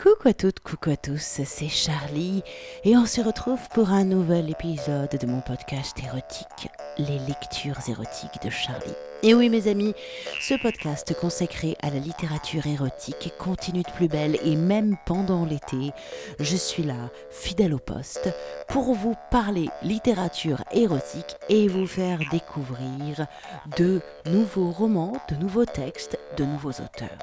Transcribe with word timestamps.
Coucou 0.00 0.28
à 0.28 0.32
toutes, 0.32 0.60
coucou 0.60 0.90
à 0.90 0.96
tous, 0.96 1.42
c'est 1.44 1.68
Charlie 1.68 2.44
et 2.84 2.96
on 2.96 3.04
se 3.04 3.20
retrouve 3.20 3.58
pour 3.74 3.90
un 3.90 4.04
nouvel 4.04 4.48
épisode 4.48 5.10
de 5.10 5.26
mon 5.26 5.40
podcast 5.40 5.98
érotique, 5.98 6.68
Les 6.98 7.18
lectures 7.26 7.80
érotiques 7.88 8.40
de 8.44 8.48
Charlie. 8.48 8.94
Et 9.24 9.34
oui 9.34 9.48
mes 9.48 9.66
amis, 9.66 9.94
ce 10.40 10.54
podcast 10.54 11.12
consacré 11.20 11.76
à 11.82 11.90
la 11.90 11.98
littérature 11.98 12.64
érotique 12.68 13.32
continue 13.40 13.82
de 13.82 13.90
plus 13.90 14.06
belle 14.06 14.38
et 14.44 14.54
même 14.54 14.96
pendant 15.04 15.44
l'été, 15.44 15.90
je 16.38 16.56
suis 16.56 16.84
là, 16.84 17.10
fidèle 17.30 17.74
au 17.74 17.80
poste, 17.80 18.32
pour 18.68 18.94
vous 18.94 19.16
parler 19.32 19.68
littérature 19.82 20.62
érotique 20.70 21.34
et 21.48 21.66
vous 21.66 21.88
faire 21.88 22.20
découvrir 22.30 23.26
de 23.76 24.00
nouveaux 24.26 24.70
romans, 24.70 25.20
de 25.28 25.34
nouveaux 25.34 25.66
textes, 25.66 26.16
de 26.36 26.44
nouveaux 26.44 26.70
auteurs. 26.70 27.18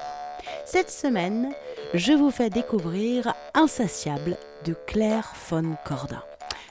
Cette 0.64 0.90
semaine, 0.90 1.52
je 1.94 2.12
vous 2.12 2.30
fais 2.30 2.50
découvrir 2.50 3.34
Insatiable 3.54 4.36
de 4.64 4.74
Claire 4.86 5.32
von 5.50 5.76
Corda. 5.84 6.24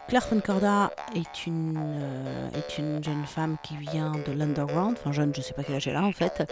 Claire 0.08 0.28
von 0.30 0.40
Corda 0.40 0.92
est 1.16 1.48
une, 1.48 1.78
euh, 1.78 3.02
jeune 3.02 3.26
femme 3.26 3.58
qui 3.64 3.76
vient 3.78 4.12
de 4.28 4.32
l'underground, 4.34 4.98
enfin 5.00 5.12
jeune, 5.12 5.34
je 5.34 5.40
ne 5.40 5.44
sais 5.44 5.54
pas 5.54 5.64
quel 5.64 5.76
âge 5.76 5.88
elle 5.88 5.96
a 5.96 6.04
en 6.04 6.12
fait, 6.12 6.48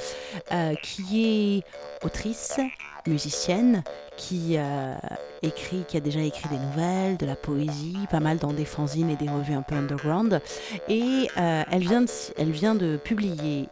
euh, 0.51 0.73
qui 0.81 1.59
est 1.59 2.05
autrice, 2.05 2.59
musicienne, 3.05 3.83
qui 4.17 4.55
euh, 4.57 4.95
écrit, 5.43 5.83
qui 5.87 5.97
a 5.97 5.99
déjà 5.99 6.21
écrit 6.21 6.49
des 6.49 6.57
nouvelles, 6.57 7.17
de 7.17 7.25
la 7.27 7.35
poésie, 7.35 7.97
pas 8.09 8.21
mal 8.21 8.37
dans 8.37 8.53
des 8.53 8.65
fanzines 8.65 9.09
et 9.09 9.17
des 9.17 9.29
revues 9.29 9.53
un 9.53 9.61
peu 9.61 9.75
underground. 9.75 10.41
Et 10.87 11.27
elle, 11.35 11.81
vient 11.81 12.01
de, 12.01 12.07
elle 12.37 12.51
vient 12.51 12.75
de 12.75 12.97
publier 12.97 13.67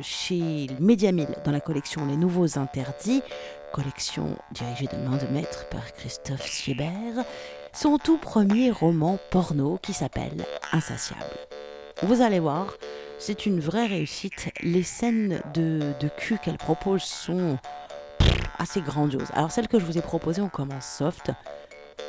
chez 0.00 0.66
Mediamille 0.80 1.36
dans 1.44 1.52
la 1.52 1.60
collection 1.60 2.06
Les 2.06 2.16
Nouveaux 2.16 2.58
Interdits 2.58 3.22
collection 3.72 4.36
dirigée 4.52 4.86
de 4.86 4.96
main 4.96 5.16
de 5.16 5.26
maître 5.26 5.68
par 5.68 5.92
Christophe 5.92 6.46
Siebert, 6.46 7.24
son 7.72 7.98
tout 7.98 8.18
premier 8.18 8.70
roman 8.70 9.18
porno 9.30 9.78
qui 9.82 9.92
s'appelle 9.92 10.44
Insatiable. 10.72 11.22
Vous 12.02 12.22
allez 12.22 12.38
voir, 12.38 12.74
c'est 13.18 13.46
une 13.46 13.60
vraie 13.60 13.86
réussite. 13.86 14.50
Les 14.60 14.82
scènes 14.82 15.40
de, 15.54 15.92
de 16.00 16.08
cul 16.08 16.38
qu'elle 16.38 16.58
propose 16.58 17.02
sont 17.02 17.58
assez 18.58 18.80
grandioses. 18.80 19.28
Alors 19.34 19.50
celle 19.50 19.68
que 19.68 19.78
je 19.78 19.84
vous 19.84 19.98
ai 19.98 20.02
proposée, 20.02 20.42
on 20.42 20.48
commence 20.48 20.86
soft. 20.86 21.30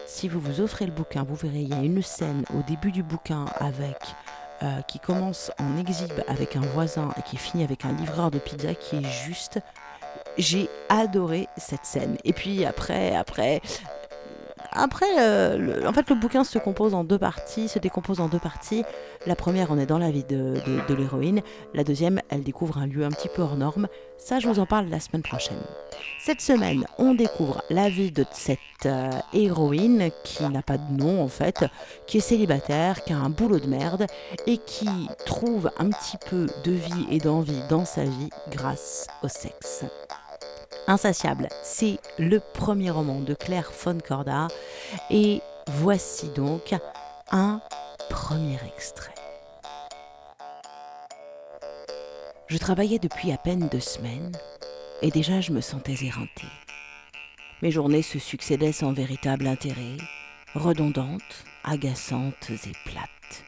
Si 0.06 0.28
vous 0.28 0.40
vous 0.40 0.62
offrez 0.62 0.86
le 0.86 0.92
bouquin, 0.92 1.24
vous 1.24 1.36
verrez, 1.36 1.62
il 1.62 1.70
y 1.70 1.74
a 1.74 1.82
une 1.82 2.02
scène 2.02 2.44
au 2.54 2.62
début 2.68 2.92
du 2.92 3.04
bouquin 3.04 3.46
avec 3.60 3.98
euh, 4.62 4.82
qui 4.82 5.00
commence 5.00 5.52
en 5.58 5.78
exhibe 5.78 6.22
avec 6.28 6.56
un 6.56 6.62
voisin 6.62 7.10
et 7.18 7.22
qui 7.22 7.38
finit 7.38 7.64
avec 7.64 7.86
un 7.86 7.94
livreur 7.94 8.30
de 8.30 8.40
pizza 8.40 8.74
qui 8.76 8.98
est 8.98 9.26
juste 9.26 9.60
j'ai 10.40 10.70
adoré 10.90 11.48
cette 11.58 11.86
scène. 11.86 12.18
Et 12.24 12.34
puis 12.34 12.66
après, 12.66 13.16
après, 13.16 13.62
après, 14.72 15.20
euh, 15.20 15.88
en 15.88 15.94
fait, 15.94 16.10
le 16.10 16.16
bouquin 16.16 16.44
se 16.44 16.60
compose 16.60 16.94
en 16.94 17.04
deux 17.04 17.18
parties, 17.18 17.68
se 17.68 17.80
décompose 17.80 18.20
en 18.20 18.28
deux 18.28 18.40
parties. 18.40 18.84
La 19.26 19.36
première, 19.36 19.72
on 19.72 19.78
est 19.78 19.86
dans 19.86 19.98
la 19.98 20.12
vie 20.12 20.24
de, 20.24 20.62
l'héroïne. 20.90 21.42
La 21.74 21.84
deuxième, 21.84 22.22
elle 22.30 22.44
découvre 22.44 22.78
un 22.78 22.86
lieu 22.86 23.04
un 23.04 23.10
petit 23.10 23.30
peu 23.30 23.42
hors 23.42 23.56
norme. 23.56 23.88
Ça, 24.18 24.40
je 24.40 24.48
vous 24.48 24.60
en 24.60 24.66
parle 24.66 24.88
la 24.90 25.00
semaine 25.00 25.24
prochaine. 25.24 25.62
Cette 26.20 26.42
semaine, 26.42 26.86
on 26.98 27.14
découvre 27.16 27.64
la 27.70 27.90
vie 27.90 28.12
de 28.12 28.26
cette 28.32 28.60
euh, 28.86 29.10
héroïne 29.34 30.12
qui 30.24 30.44
n'a 30.44 30.62
pas 30.62 30.78
de 30.78 30.92
nom 30.94 31.24
en 31.24 31.28
fait, 31.28 31.66
qui 32.06 32.18
est 32.18 32.22
célibataire, 32.22 33.04
qui 33.04 33.14
a 33.14 33.18
un 33.18 33.30
boulot 33.30 33.60
de 33.60 33.68
merde 33.68 34.06
et 34.46 34.58
qui 34.58 34.90
trouve 35.26 35.72
un 35.78 35.90
petit 35.90 36.18
peu 36.30 36.48
de 36.64 36.72
vie 36.72 37.08
et 37.10 37.18
d'envie 37.18 37.62
dans 37.70 37.86
sa 37.86 38.04
vie 38.04 38.30
grâce 38.52 39.08
au 39.24 39.28
sexe. 39.28 39.86
Insatiable, 40.90 41.50
c'est 41.62 42.00
le 42.18 42.40
premier 42.40 42.90
roman 42.90 43.20
de 43.20 43.36
Claire 43.36 43.72
von 43.86 44.00
Corda 44.00 44.48
et 45.12 45.40
voici 45.68 46.30
donc 46.30 46.74
un 47.30 47.62
premier 48.10 48.58
extrait. 48.76 49.14
Je 52.48 52.58
travaillais 52.58 52.98
depuis 52.98 53.32
à 53.32 53.38
peine 53.38 53.70
deux 53.72 53.80
semaines 53.80 54.32
et 55.04 55.12
déjà 55.12 55.42
je 55.42 55.52
me 55.52 55.62
sentais 55.62 55.96
éreintée. 56.02 56.50
Mes 57.62 57.70
journées 57.70 58.02
se 58.02 58.18
succédaient 58.18 58.72
sans 58.72 58.92
véritable 58.92 59.46
intérêt, 59.46 59.98
redondantes, 60.56 61.46
agaçantes 61.64 62.50
et 62.50 62.90
plates. 62.90 63.44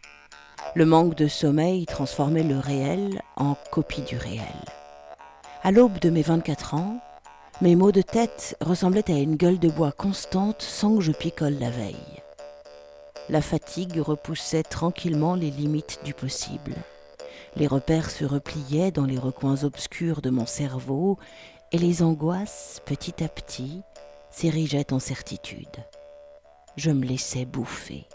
Le 0.76 0.86
manque 0.86 1.16
de 1.16 1.28
sommeil 1.28 1.88
transformait 1.88 2.44
le 2.44 2.60
réel 2.60 3.20
en 3.36 3.56
copie 3.72 4.04
du 4.04 4.16
réel. 4.16 4.46
À 5.64 5.72
l'aube 5.72 5.98
de 5.98 6.12
mes 6.12 6.22
24 6.22 6.76
ans, 6.76 7.02
mes 7.62 7.76
maux 7.76 7.92
de 7.92 8.02
tête 8.02 8.58
ressemblaient 8.60 9.12
à 9.12 9.20
une 9.20 9.36
gueule 9.36 9.60
de 9.60 9.70
bois 9.70 9.92
constante 9.92 10.64
sans 10.64 10.96
que 10.96 11.02
je 11.02 11.12
picole 11.12 11.60
la 11.60 11.70
veille. 11.70 11.96
La 13.30 13.42
fatigue 13.42 14.00
repoussait 14.00 14.64
tranquillement 14.64 15.36
les 15.36 15.52
limites 15.52 16.00
du 16.04 16.16
possible. 16.16 16.74
Les 17.56 17.68
repères 17.68 18.10
se 18.10 18.26
repliaient 18.26 18.90
dans 18.90 19.06
les 19.06 19.20
recoins 19.20 19.64
obscurs 19.64 20.22
de 20.22 20.32
mon 20.32 20.48
cerveau 20.48 21.20
et 21.72 21.78
les 21.78 22.02
angoisses, 22.02 22.82
petit 22.84 23.24
à 23.24 23.30
petit, 23.30 23.84
s'érigeaient 24.32 24.92
en 24.92 25.00
certitude. 25.00 25.68
Je 26.78 26.90
me 26.90 27.06
laissais 27.06 27.46
bouffer. 27.46 28.08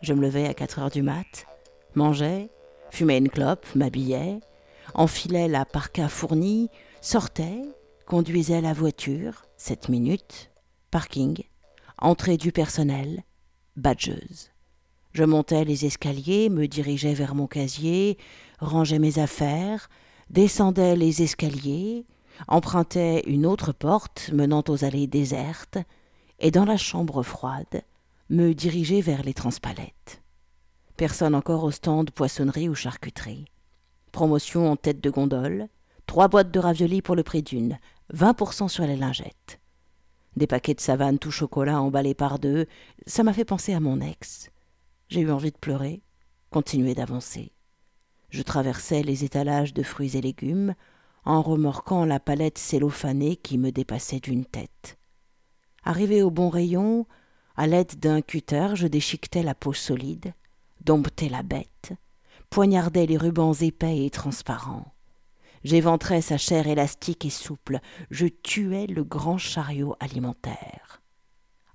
Je 0.00 0.14
me 0.14 0.20
levais 0.20 0.48
à 0.48 0.54
4 0.54 0.80
heures 0.80 0.90
du 0.90 1.02
mat, 1.02 1.46
mangeais, 1.94 2.50
fumais 2.90 3.18
une 3.18 3.30
clope, 3.30 3.66
m'habillais, 3.76 4.40
enfilais 4.94 5.46
la 5.46 5.64
parka 5.64 6.08
fournie, 6.08 6.70
sortais, 7.00 7.62
conduisait 8.06 8.60
la 8.60 8.72
voiture, 8.72 9.44
7 9.56 9.88
minutes, 9.88 10.50
parking, 10.90 11.42
entrée 11.98 12.36
du 12.36 12.52
personnel, 12.52 13.22
badgeuse. 13.76 14.50
Je 15.12 15.24
montais 15.24 15.64
les 15.64 15.84
escaliers, 15.84 16.48
me 16.48 16.66
dirigeais 16.66 17.14
vers 17.14 17.34
mon 17.34 17.46
casier, 17.46 18.18
rangeais 18.60 18.98
mes 18.98 19.18
affaires, 19.18 19.88
descendais 20.30 20.96
les 20.96 21.22
escaliers, 21.22 22.06
empruntais 22.48 23.22
une 23.26 23.46
autre 23.46 23.72
porte 23.72 24.30
menant 24.32 24.64
aux 24.68 24.84
allées 24.84 25.06
désertes, 25.06 25.78
et 26.38 26.50
dans 26.50 26.64
la 26.64 26.76
chambre 26.76 27.22
froide, 27.22 27.82
me 28.30 28.52
dirigeais 28.52 29.02
vers 29.02 29.22
les 29.22 29.34
transpalettes. 29.34 30.22
Personne 30.96 31.34
encore 31.34 31.64
au 31.64 31.70
stand 31.70 32.10
poissonnerie 32.10 32.68
ou 32.68 32.74
charcuterie. 32.74 33.44
Promotion 34.10 34.70
en 34.70 34.76
tête 34.76 35.00
de 35.00 35.10
gondole, 35.10 35.68
trois 36.06 36.28
boîtes 36.28 36.50
de 36.50 36.58
raviolis 36.58 37.02
pour 37.02 37.16
le 37.16 37.22
prix 37.22 37.42
d'une, 37.42 37.78
20% 38.14 38.68
sur 38.68 38.84
les 38.84 38.96
lingettes. 38.96 39.60
Des 40.36 40.46
paquets 40.46 40.74
de 40.74 40.80
savane 40.80 41.18
tout 41.18 41.30
chocolat 41.30 41.80
emballés 41.80 42.14
par 42.14 42.38
deux, 42.38 42.66
ça 43.06 43.22
m'a 43.22 43.32
fait 43.32 43.44
penser 43.44 43.74
à 43.74 43.80
mon 43.80 44.00
ex. 44.00 44.50
J'ai 45.08 45.20
eu 45.20 45.30
envie 45.30 45.52
de 45.52 45.58
pleurer, 45.58 46.02
continuer 46.50 46.94
d'avancer. 46.94 47.52
Je 48.30 48.42
traversais 48.42 49.02
les 49.02 49.24
étalages 49.24 49.74
de 49.74 49.82
fruits 49.82 50.16
et 50.16 50.22
légumes, 50.22 50.74
en 51.24 51.42
remorquant 51.42 52.04
la 52.04 52.18
palette 52.18 52.58
cellophanée 52.58 53.36
qui 53.36 53.58
me 53.58 53.70
dépassait 53.70 54.20
d'une 54.20 54.44
tête. 54.44 54.98
Arrivé 55.84 56.22
au 56.22 56.30
bon 56.30 56.48
rayon, 56.48 57.06
à 57.56 57.66
l'aide 57.66 57.98
d'un 57.98 58.22
cutter, 58.22 58.70
je 58.74 58.86
déchiquetais 58.86 59.42
la 59.42 59.54
peau 59.54 59.72
solide, 59.72 60.32
domptais 60.84 61.28
la 61.28 61.42
bête, 61.42 61.92
poignardais 62.50 63.06
les 63.06 63.16
rubans 63.16 63.54
épais 63.60 64.04
et 64.04 64.10
transparents. 64.10 64.92
J'éventrais 65.64 66.22
sa 66.22 66.38
chair 66.38 66.66
élastique 66.66 67.24
et 67.24 67.30
souple, 67.30 67.80
je 68.10 68.26
tuais 68.26 68.86
le 68.86 69.04
grand 69.04 69.38
chariot 69.38 69.94
alimentaire. 70.00 71.02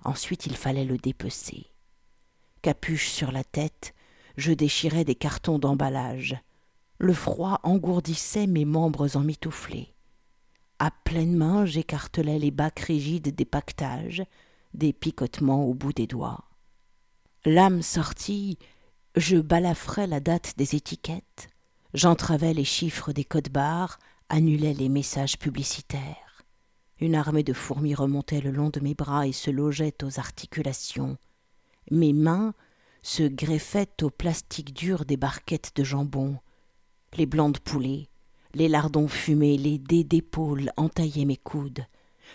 Ensuite 0.04 0.46
il 0.46 0.56
fallait 0.56 0.84
le 0.84 0.98
dépecer. 0.98 1.72
Capuche 2.62 3.08
sur 3.08 3.32
la 3.32 3.44
tête, 3.44 3.94
je 4.36 4.52
déchirais 4.52 5.04
des 5.04 5.14
cartons 5.14 5.58
d'emballage. 5.58 6.36
Le 6.98 7.12
froid 7.12 7.60
engourdissait 7.62 8.46
mes 8.46 8.64
membres 8.64 9.16
emmitouflés. 9.16 9.94
À 10.78 10.90
pleine 10.90 11.34
main, 11.34 11.64
j'écartelais 11.66 12.38
les 12.38 12.50
bacs 12.50 12.80
rigides 12.80 13.34
des 13.34 13.44
pactages, 13.44 14.22
des 14.74 14.92
picotements 14.92 15.64
au 15.64 15.74
bout 15.74 15.92
des 15.92 16.06
doigts. 16.06 16.44
L'âme 17.44 17.82
sortie, 17.82 18.58
je 19.16 19.38
balafrais 19.38 20.06
la 20.06 20.20
date 20.20 20.54
des 20.56 20.76
étiquettes, 20.76 21.48
J'entravais 21.94 22.52
les 22.52 22.66
chiffres 22.66 23.12
des 23.12 23.24
codes 23.24 23.48
barres, 23.48 23.98
annulais 24.28 24.74
les 24.74 24.90
messages 24.90 25.38
publicitaires. 25.38 26.42
Une 27.00 27.14
armée 27.14 27.42
de 27.42 27.54
fourmis 27.54 27.94
remontait 27.94 28.42
le 28.42 28.50
long 28.50 28.68
de 28.68 28.80
mes 28.80 28.92
bras 28.92 29.26
et 29.26 29.32
se 29.32 29.50
logeait 29.50 29.96
aux 30.02 30.18
articulations. 30.18 31.16
Mes 31.90 32.12
mains 32.12 32.52
se 33.00 33.22
greffaient 33.22 34.02
au 34.02 34.10
plastique 34.10 34.74
dur 34.74 35.06
des 35.06 35.16
barquettes 35.16 35.72
de 35.76 35.82
jambon. 35.82 36.36
Les 37.16 37.24
blancs 37.24 37.54
de 37.54 37.60
poulet, 37.60 38.08
les 38.52 38.68
lardons 38.68 39.08
fumés, 39.08 39.56
les 39.56 39.78
dés 39.78 40.04
d'épaule 40.04 40.70
entaillaient 40.76 41.24
mes 41.24 41.38
coudes. 41.38 41.86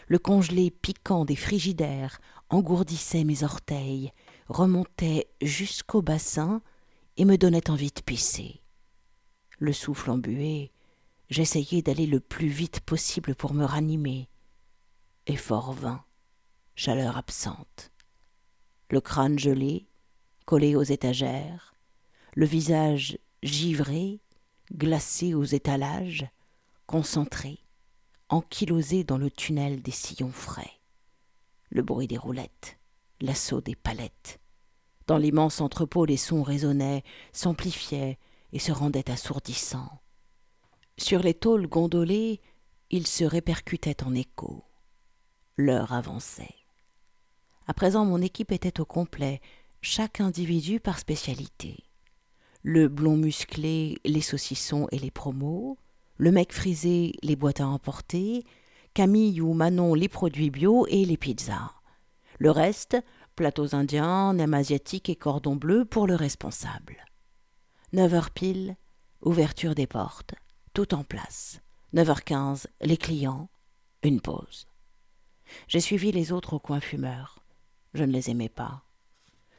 Le 0.08 0.18
congelé 0.18 0.72
piquant 0.72 1.26
des 1.26 1.36
frigidaires 1.36 2.20
engourdissait 2.50 3.24
mes 3.24 3.44
orteils, 3.44 4.14
remontait 4.48 5.28
jusqu'au 5.44 6.02
bassin 6.02 6.64
et 7.18 7.26
me 7.26 7.38
donnait 7.38 7.70
envie 7.70 7.92
de 7.92 8.02
pisser 8.02 8.63
le 9.64 9.72
souffle 9.72 10.12
embué, 10.12 10.74
j'essayais 11.30 11.82
d'aller 11.82 12.06
le 12.06 12.20
plus 12.20 12.50
vite 12.50 12.82
possible 12.82 13.34
pour 13.34 13.54
me 13.54 13.64
ranimer. 13.64 14.28
effort 15.26 15.72
vain, 15.72 16.04
chaleur 16.76 17.16
absente. 17.16 17.90
Le 18.90 19.00
crâne 19.00 19.40
gelé, 19.40 19.88
collé 20.46 20.76
aux 20.76 20.84
étagères, 20.84 21.76
le 22.36 22.46
visage 22.46 23.18
givré, 23.42 24.20
glacé 24.74 25.34
aux 25.34 25.46
étalages, 25.46 26.28
concentré, 26.86 27.60
ankylosé 28.28 29.06
dans 29.06 29.18
le 29.18 29.32
tunnel 29.32 29.82
des 29.82 29.92
sillons 29.92 30.34
frais. 30.34 30.82
Le 31.70 31.84
bruit 31.84 32.08
des 32.08 32.18
roulettes, 32.18 32.78
l'assaut 33.22 33.62
des 33.62 33.76
palettes. 33.76 34.42
Dans 35.08 35.18
l'immense 35.18 35.62
entrepôt, 35.62 36.04
les 36.04 36.18
sons 36.18 36.44
résonnaient, 36.44 37.06
s'amplifiaient 37.32 38.20
et 38.54 38.60
se 38.60 38.72
rendaient 38.72 39.12
assourdissants. 39.12 40.00
Sur 40.98 41.20
les 41.20 41.34
tôles 41.34 41.68
gondolées, 41.68 42.40
ils 42.92 43.08
se 43.08 43.26
répercutaient 43.26 44.04
en 44.04 44.14
écho. 44.16 44.64
L'heure 45.58 45.92
avançait. 45.92 46.56
À 47.68 47.74
présent, 47.74 48.06
mon 48.06 48.22
équipe 48.22 48.52
était 48.52 48.80
au 48.80 48.86
complet, 48.86 49.42
chaque 49.82 50.22
individu 50.22 50.80
par 50.80 51.00
spécialité. 51.00 51.84
Le 52.62 52.88
blond 52.88 53.18
musclé, 53.18 53.98
les 54.06 54.22
saucissons 54.22 54.88
et 54.92 55.00
les 55.00 55.12
promos, 55.12 55.78
le 56.18 56.32
mec 56.32 56.54
frisé, 56.54 57.14
les 57.24 57.36
boîtes 57.36 57.60
à 57.60 57.68
emporter, 57.68 58.44
Camille 58.94 59.42
ou 59.42 59.54
Manon, 59.54 59.96
les 59.96 60.08
produits 60.08 60.52
bio 60.52 60.86
et 60.88 61.04
les 61.04 61.18
pizzas. 61.18 61.72
Le 62.38 62.52
reste, 62.52 62.98
plateaux 63.36 63.74
indiens, 63.74 64.34
nems 64.34 64.54
asiatiques 64.54 65.10
et 65.10 65.16
cordons 65.16 65.56
bleus 65.56 65.86
pour 65.86 66.06
le 66.06 66.16
responsable. 66.16 67.04
Neuf 67.94 68.12
heures 68.16 68.32
pile, 68.32 68.76
ouverture 69.22 69.76
des 69.76 69.86
portes, 69.86 70.34
tout 70.74 70.96
en 70.96 71.04
place. 71.04 71.62
Neuf 71.94 72.10
heures 72.10 72.24
quinze, 72.24 72.66
les 72.82 72.98
clients, 72.98 73.50
une 74.02 74.20
pause. 74.20 74.66
J'ai 75.68 75.80
suivi 75.80 76.12
les 76.12 76.32
autres 76.32 76.54
au 76.54 76.60
coin 76.60 76.80
fumeur. 76.80 77.46
Je 77.94 78.04
ne 78.04 78.12
les 78.12 78.32
aimais 78.32 78.50
pas. 78.50 78.84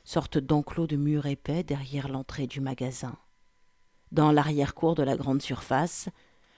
Sorte 0.02 0.36
d'enclos 0.36 0.88
de 0.88 0.96
murs 0.96 1.26
épais 1.26 1.62
derrière 1.62 2.08
l'entrée 2.08 2.48
du 2.48 2.60
magasin. 2.60 3.16
Dans 4.10 4.32
l'arrière-cour 4.32 4.96
de 4.96 5.04
la 5.04 5.16
grande 5.16 5.40
surface, 5.40 6.08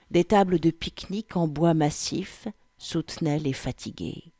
des 0.09 0.23
tables 0.23 0.59
de 0.59 0.71
pique-nique 0.71 1.37
en 1.37 1.47
bois 1.47 1.75
massif 1.75 2.47
soutenaient 2.79 3.37
les 3.37 3.53
fatigués. 3.53 4.33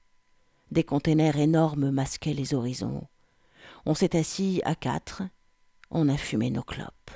Des 0.72 0.84
containers 0.84 1.38
énormes 1.38 1.92
masquaient 1.92 2.34
les 2.34 2.56
horizons. 2.56 3.08
On 3.86 3.94
s'est 3.94 4.18
assis 4.18 4.60
à 4.66 4.74
quatre, 4.74 5.22
on 5.92 6.10
a 6.10 6.18
fumé 6.18 6.50
nos 6.50 6.64
clopes. 6.64 7.12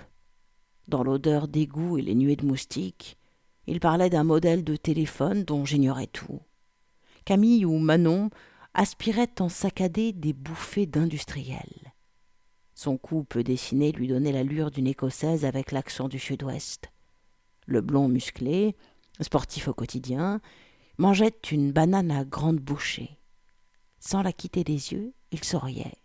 Dans 0.87 1.03
l'odeur 1.03 1.47
d'égout 1.47 1.97
et 1.97 2.01
les 2.01 2.15
nuées 2.15 2.35
de 2.35 2.45
moustiques, 2.45 3.17
il 3.67 3.79
parlait 3.79 4.09
d'un 4.09 4.23
modèle 4.23 4.63
de 4.63 4.75
téléphone 4.75 5.43
dont 5.43 5.65
j'ignorais 5.65 6.07
tout. 6.07 6.41
Camille 7.25 7.65
ou 7.65 7.77
Manon 7.77 8.29
aspiraient 8.73 9.39
en 9.39 9.49
saccadé 9.49 10.11
des 10.11 10.33
bouffées 10.33 10.85
d'industriels. 10.85 11.93
Son 12.73 12.97
cou 12.97 13.23
peu 13.23 13.43
dessiné 13.43 13.91
lui 13.91 14.07
donnait 14.07 14.31
l'allure 14.31 14.71
d'une 14.71 14.87
écossaise 14.87 15.45
avec 15.45 15.71
l'accent 15.71 16.07
du 16.07 16.17
sud-ouest. 16.17 16.91
Le 17.67 17.81
blond 17.81 18.07
musclé, 18.07 18.75
sportif 19.19 19.67
au 19.67 19.73
quotidien, 19.73 20.41
mangeait 20.97 21.37
une 21.51 21.71
banane 21.71 22.11
à 22.11 22.25
grande 22.25 22.59
bouchée. 22.59 23.19
Sans 23.99 24.23
la 24.23 24.33
quitter 24.33 24.63
des 24.63 24.93
yeux, 24.93 25.13
il 25.31 25.43
souriait. 25.43 26.01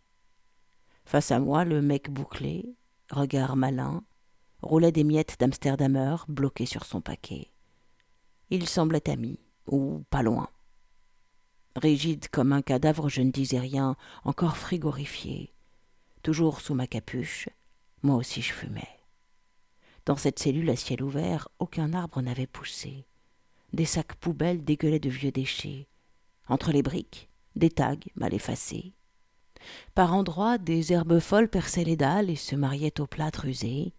Face 1.06 1.31
à 1.31 1.40
moi, 1.40 1.64
le 1.64 1.81
mec 1.81 2.11
bouclé, 2.11 2.76
regard 3.11 3.56
malin, 3.56 4.05
roulait 4.62 4.93
des 4.93 5.05
miettes 5.05 5.37
d'Amsterdamer 5.38 6.17
bloquées 6.29 6.67
sur 6.67 6.85
son 6.85 7.00
paquet. 7.00 7.50
Il 8.50 8.69
semblait 8.69 9.11
ami, 9.11 9.38
ou 9.67 10.05
pas 10.11 10.23
loin. 10.23 10.49
Rigide 11.76 12.29
comme 12.29 12.53
un 12.53 12.62
cadavre, 12.62 13.08
je 13.08 13.23
ne 13.23 13.31
disais 13.31 13.58
rien, 13.58 13.97
encore 14.25 14.56
frigorifié. 14.56 15.53
Toujours 16.23 16.61
sous 16.61 16.75
ma 16.75 16.87
capuche, 16.87 17.49
moi 18.03 18.17
aussi 18.17 18.41
je 18.41 18.53
fumais. 18.53 18.88
Dans 20.06 20.17
cette 20.17 20.38
cellule 20.38 20.70
à 20.70 20.76
ciel 20.76 21.02
ouvert, 21.02 21.49
aucun 21.59 21.93
arbre 21.93 22.23
n'avait 22.23 22.47
poussé. 22.47 23.06
Des 23.73 23.85
sacs 23.85 24.14
poubelles 24.14 24.64
dégueulaient 24.64 25.00
de 25.00 25.11
vieux 25.11 25.32
déchets. 25.32 25.88
Entre 26.49 26.70
les 26.70 26.82
briques, 26.82 27.29
des 27.56 27.70
tags 27.70 27.97
mal 28.14 28.32
effacés. 28.32 28.94
Par 29.94 30.14
endroits, 30.14 30.59
des 30.59 30.93
herbes 30.93 31.19
folles 31.19 31.49
perçaient 31.49 31.85
les 31.85 31.97
dalles 31.97 32.31
et 32.31 32.37
se 32.37 32.55
mariaient 32.55 33.00
aux 33.00 33.06
plâtres 33.06 33.47
usés. 33.47 33.93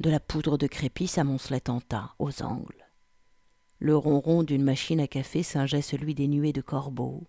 De 0.00 0.10
la 0.10 0.20
poudre 0.20 0.56
de 0.56 0.66
crépi 0.66 1.08
s'amoncelait 1.08 1.68
en 1.68 1.80
tas 1.80 2.14
aux 2.18 2.42
angles. 2.42 2.86
Le 3.80 3.96
ronron 3.96 4.44
d'une 4.44 4.62
machine 4.62 5.00
à 5.00 5.08
café 5.08 5.42
singeait 5.42 5.82
celui 5.82 6.14
des 6.14 6.28
nuées 6.28 6.52
de 6.52 6.60
corbeaux, 6.60 7.26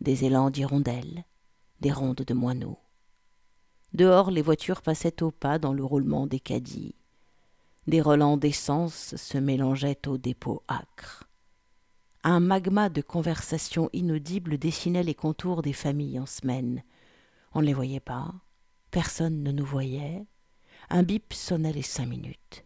des 0.00 0.24
élans 0.24 0.50
d'hirondelles, 0.50 1.24
des 1.80 1.92
rondes 1.92 2.22
de 2.26 2.34
moineaux. 2.34 2.78
Dehors, 3.92 4.30
les 4.30 4.42
voitures 4.42 4.82
passaient 4.82 5.22
au 5.22 5.30
pas 5.30 5.58
dans 5.58 5.72
le 5.72 5.84
roulement 5.84 6.26
des 6.26 6.40
caddies. 6.40 6.94
Des 7.86 8.00
relents 8.00 8.36
d'essence 8.36 9.16
se 9.16 9.38
mélangeaient 9.38 10.06
aux 10.06 10.18
dépôts 10.18 10.62
âcres. 10.68 11.24
Un 12.22 12.40
magma 12.40 12.88
de 12.88 13.00
conversations 13.00 13.88
inaudibles 13.92 14.58
dessinait 14.58 15.02
les 15.02 15.14
contours 15.14 15.62
des 15.62 15.72
familles 15.72 16.20
en 16.20 16.26
semaine. 16.26 16.82
On 17.52 17.62
ne 17.62 17.66
les 17.66 17.72
voyait 17.72 18.00
pas, 18.00 18.34
personne 18.90 19.42
ne 19.42 19.52
nous 19.52 19.64
voyait. 19.64 20.26
Un 20.92 21.04
bip 21.04 21.32
sonnait 21.32 21.72
les 21.72 21.82
cinq 21.82 22.06
minutes. 22.06 22.64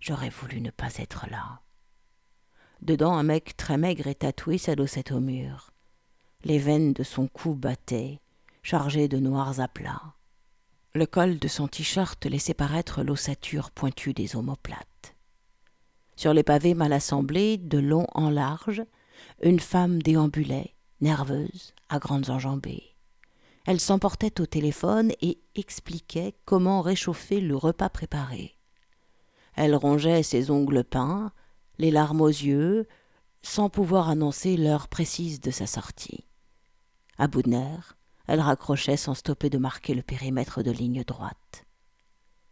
J'aurais 0.00 0.30
voulu 0.30 0.60
ne 0.60 0.70
pas 0.70 0.96
être 0.96 1.26
là. 1.30 1.60
Dedans, 2.82 3.14
un 3.14 3.22
mec 3.22 3.56
très 3.56 3.78
maigre 3.78 4.08
et 4.08 4.16
tatoué 4.16 4.58
s'adossait 4.58 5.12
au 5.12 5.20
mur. 5.20 5.70
Les 6.42 6.58
veines 6.58 6.92
de 6.92 7.04
son 7.04 7.28
cou 7.28 7.54
battaient, 7.54 8.20
chargées 8.64 9.06
de 9.06 9.18
noirs 9.18 9.60
aplats. 9.60 10.16
Le 10.92 11.06
col 11.06 11.38
de 11.38 11.46
son 11.46 11.68
t-shirt 11.68 12.26
laissait 12.26 12.52
paraître 12.52 13.04
l'ossature 13.04 13.70
pointue 13.70 14.12
des 14.12 14.34
omoplates. 14.34 15.14
Sur 16.16 16.34
les 16.34 16.42
pavés 16.42 16.74
mal 16.74 16.92
assemblés, 16.92 17.58
de 17.58 17.78
long 17.78 18.08
en 18.12 18.28
large, 18.28 18.82
une 19.40 19.60
femme 19.60 20.02
déambulait, 20.02 20.74
nerveuse, 21.00 21.74
à 21.90 22.00
grandes 22.00 22.28
enjambées. 22.28 22.95
Elle 23.66 23.80
s'emportait 23.80 24.40
au 24.40 24.46
téléphone 24.46 25.12
et 25.20 25.40
expliquait 25.56 26.36
comment 26.44 26.82
réchauffer 26.82 27.40
le 27.40 27.56
repas 27.56 27.88
préparé. 27.88 28.56
Elle 29.56 29.74
rongeait 29.74 30.22
ses 30.22 30.52
ongles 30.52 30.84
peints, 30.84 31.32
les 31.78 31.90
larmes 31.90 32.20
aux 32.20 32.28
yeux, 32.28 32.86
sans 33.42 33.68
pouvoir 33.68 34.08
annoncer 34.08 34.56
l'heure 34.56 34.86
précise 34.86 35.40
de 35.40 35.50
sa 35.50 35.66
sortie. 35.66 36.26
À 37.18 37.26
bout 37.26 37.42
de 37.42 37.50
nerfs, 37.50 37.96
elle 38.28 38.40
raccrochait 38.40 38.96
sans 38.96 39.14
stopper 39.14 39.50
de 39.50 39.58
marquer 39.58 39.94
le 39.94 40.02
périmètre 40.02 40.62
de 40.62 40.70
ligne 40.70 41.02
droite. 41.02 41.66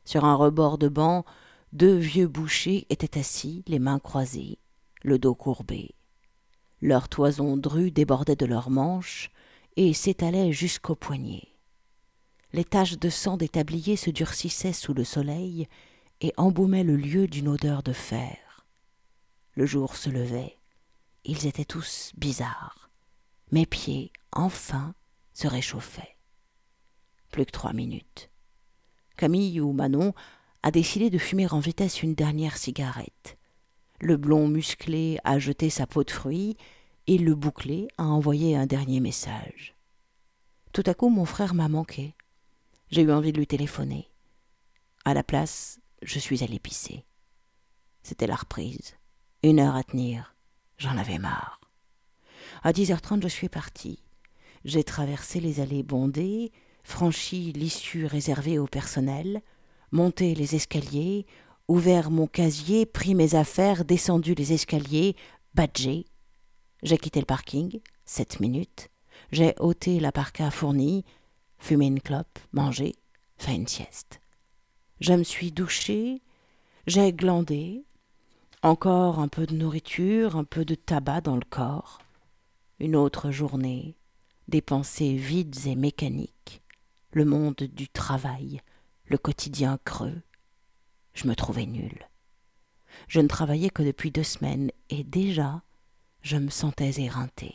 Sur 0.05 0.25
un 0.25 0.35
rebord 0.35 0.79
de 0.79 0.89
banc, 0.89 1.25
deux 1.73 1.97
vieux 1.97 2.29
bouchers 2.29 2.87
étaient 2.91 3.19
assis, 3.19 3.63
les 3.69 3.79
mains 3.79 4.01
croisées, 4.01 4.59
le 5.03 5.19
dos 5.19 5.35
courbé. 5.35 5.95
Leur 6.81 7.09
toison 7.09 7.57
drue 7.57 7.91
débordait 7.91 8.37
de 8.37 8.47
leurs 8.47 8.71
manches 8.71 9.31
et 9.77 9.93
s'étalait 9.93 10.53
jusqu'aux 10.53 10.95
poignets. 10.95 11.49
Les 12.53 12.65
taches 12.65 12.99
de 12.99 13.11
sang 13.11 13.37
des 13.37 13.49
tabliers 13.49 13.97
se 13.97 14.11
durcissaient 14.11 14.73
sous 14.73 14.95
le 14.95 15.05
soleil 15.05 15.67
et 16.21 16.33
embaumaient 16.37 16.85
le 16.85 16.97
lieu 16.97 17.27
d'une 17.27 17.49
odeur 17.49 17.83
de 17.83 17.93
fer. 17.93 18.67
Le 19.55 19.67
jour 19.67 19.97
se 19.97 20.11
levait. 20.11 20.59
Ils 21.25 21.47
étaient 21.47 21.65
tous 21.65 22.13
bizarres. 22.17 22.91
Mes 23.51 23.67
pieds, 23.67 24.13
enfin, 24.33 24.95
se 25.33 25.49
réchauffaient. 25.49 26.17
Plus 27.31 27.47
que 27.47 27.51
trois 27.51 27.73
minutes. 27.73 28.31
Camille 29.17 29.61
ou 29.61 29.73
Manon 29.73 30.15
a 30.63 30.71
décidé 30.71 31.11
de 31.11 31.19
fumer 31.19 31.51
en 31.53 31.61
vitesse 31.61 32.03
une 32.03 32.15
dernière 32.15 32.57
cigarette. 32.57 33.37
Le 34.01 34.17
blond 34.17 34.49
musclé 34.49 35.19
a 35.25 35.39
jeté 35.39 35.71
sa 35.71 35.87
peau 35.87 36.05
de 36.05 36.11
fruits 36.11 36.57
et 37.07 37.19
le 37.19 37.35
bouclé 37.35 37.89
a 37.99 38.05
envoyé 38.05 38.57
un 38.57 38.67
dernier 38.67 39.01
message. 39.01 39.75
Tout 40.73 40.85
à 40.87 40.95
coup, 40.95 41.09
mon 41.09 41.25
frère 41.25 41.55
m'a 41.55 41.69
manqué. 41.69 42.15
J'ai 42.91 43.03
eu 43.03 43.13
envie 43.13 43.33
de 43.33 43.39
lui 43.39 43.47
téléphoner. 43.47 44.09
À 45.05 45.15
la 45.15 45.23
place, 45.23 45.81
je 46.03 46.19
suis 46.19 46.43
allé 46.43 46.59
pisser. 46.59 47.05
C'était 48.03 48.27
la 48.27 48.37
reprise. 48.37 48.97
Une 49.43 49.61
heure 49.61 49.77
à 49.77 49.85
tenir. 49.85 50.35
J'en 50.79 50.97
avais 50.97 51.19
marre. 51.19 51.61
À 52.63 52.73
dix 52.73 52.91
heures 52.91 53.03
trente, 53.03 53.23
je 53.23 53.29
suis 53.29 53.49
parti. 53.49 54.03
J'ai 54.65 54.85
traversé 54.85 55.41
les 55.41 55.61
allées 55.61 55.83
bondées, 55.83 56.53
franchi 56.83 57.53
l'issue 57.53 58.07
réservée 58.07 58.59
au 58.59 58.67
personnel, 58.67 59.43
monté 59.93 60.35
les 60.35 60.55
escaliers, 60.55 61.27
ouvert 61.69 62.11
mon 62.11 62.27
casier, 62.27 62.87
pris 62.87 63.15
mes 63.15 63.35
affaires, 63.35 63.85
descendu 63.85 64.35
les 64.35 64.53
escaliers, 64.53 65.17
badgé. 65.55 66.07
J'ai 66.85 66.99
quitté 66.99 67.19
le 67.19 67.25
parking, 67.25 67.81
sept 68.05 68.41
minutes. 68.41 68.91
J'ai 69.33 69.55
ôté 69.59 70.01
la 70.01 70.13
parka 70.13 70.51
fournie, 70.51 71.03
fumé 71.59 71.87
une 71.87 72.03
clope, 72.03 72.39
mangé, 72.53 72.95
fait 73.39 73.55
une 73.55 73.67
sieste. 73.67 74.21
Je 75.01 75.15
me 75.15 75.25
suis 75.25 75.51
douché, 75.51 76.21
j'ai 76.87 77.15
glandé, 77.15 77.87
encore 78.63 79.19
un 79.19 79.29
peu 79.29 79.47
de 79.47 79.57
nourriture, 79.57 80.37
un 80.37 80.45
peu 80.45 80.67
de 80.67 80.75
tabac 80.75 81.23
dans 81.23 81.37
le 81.37 81.45
corps. 81.49 82.03
Une 82.79 82.97
autre 82.97 83.31
journée, 83.31 83.97
des 84.49 84.61
pensées 84.61 85.15
vides 85.15 85.67
et 85.67 85.77
mécaniques, 85.77 86.63
le 87.13 87.25
monde 87.25 87.57
du 87.57 87.89
travail, 87.89 88.61
le 89.07 89.17
quotidien 89.17 89.79
creux. 89.87 90.21
Je 91.15 91.29
me 91.29 91.35
trouvais 91.35 91.65
nulle. 91.65 92.11
Je 93.09 93.21
ne 93.21 93.29
travaillais 93.29 93.71
que 93.71 93.83
depuis 93.83 94.11
deux 94.11 94.23
semaines 94.23 94.71
et 94.91 95.03
déjà 95.03 95.63
je 96.25 96.39
me 96.39 96.49
sentais 96.49 97.03
éreintée. 97.03 97.55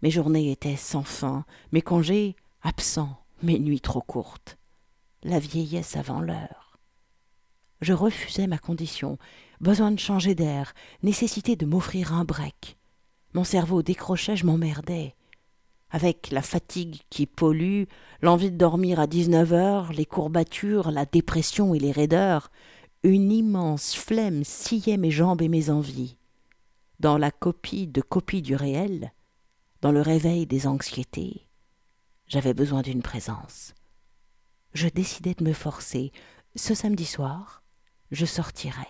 Mes 0.00 0.10
journées 0.10 0.50
étaient 0.50 0.76
sans 0.76 1.04
fin, 1.04 1.44
mes 1.70 1.82
congés 1.82 2.34
absents, 2.62 3.18
mes 3.42 3.58
nuits 3.58 3.82
trop 3.82 4.00
courtes. 4.00 4.56
La 5.22 5.38
vieillesse 5.38 5.96
avant 5.96 6.22
l'heure. 6.22 6.78
Je 7.82 7.92
refusais 7.92 8.46
ma 8.46 8.56
condition, 8.56 9.18
besoin 9.60 9.90
de 9.90 9.98
changer 9.98 10.34
d'air, 10.34 10.72
nécessité 11.02 11.56
de 11.56 11.66
m'offrir 11.66 12.14
un 12.14 12.24
break. 12.24 12.78
Mon 13.34 13.44
cerveau 13.44 13.82
décrochait, 13.82 14.36
je 14.36 14.46
m'emmerdais. 14.46 15.14
Avec 15.90 16.30
la 16.30 16.42
fatigue 16.42 17.02
qui 17.10 17.26
pollue, 17.26 17.84
l'envie 18.22 18.50
de 18.50 18.56
dormir 18.56 18.98
à 18.98 19.06
dix-neuf 19.06 19.52
heures, 19.52 19.92
les 19.92 20.06
courbatures, 20.06 20.90
la 20.90 21.04
dépression 21.04 21.74
et 21.74 21.78
les 21.78 21.92
raideurs, 21.92 22.50
une 23.02 23.30
immense 23.30 23.94
flemme 23.94 24.42
sciait 24.42 24.96
mes 24.96 25.10
jambes 25.10 25.42
et 25.42 25.48
mes 25.48 25.68
envies. 25.68 26.16
Dans 27.00 27.18
la 27.18 27.30
copie 27.30 27.86
de 27.86 28.00
copie 28.00 28.42
du 28.42 28.54
réel, 28.54 29.12
dans 29.80 29.92
le 29.92 30.00
réveil 30.00 30.46
des 30.46 30.66
anxiétés, 30.66 31.46
j'avais 32.26 32.54
besoin 32.54 32.82
d'une 32.82 33.02
présence. 33.02 33.74
Je 34.72 34.88
décidai 34.88 35.34
de 35.34 35.44
me 35.44 35.52
forcer. 35.52 36.12
Ce 36.56 36.74
samedi 36.74 37.04
soir, 37.04 37.62
je 38.10 38.24
sortirai. 38.24 38.86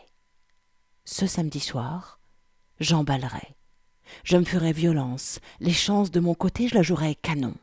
Ce 1.04 1.26
samedi 1.26 1.60
soir, 1.60 2.20
j'emballerai. 2.78 3.56
Je 4.22 4.36
me 4.36 4.44
ferai 4.44 4.72
violence. 4.72 5.40
Les 5.60 5.72
chances 5.72 6.10
de 6.10 6.20
mon 6.20 6.34
côté, 6.34 6.68
je 6.68 6.74
la 6.74 6.82
jouerai 6.82 7.14
canon. 7.14 7.54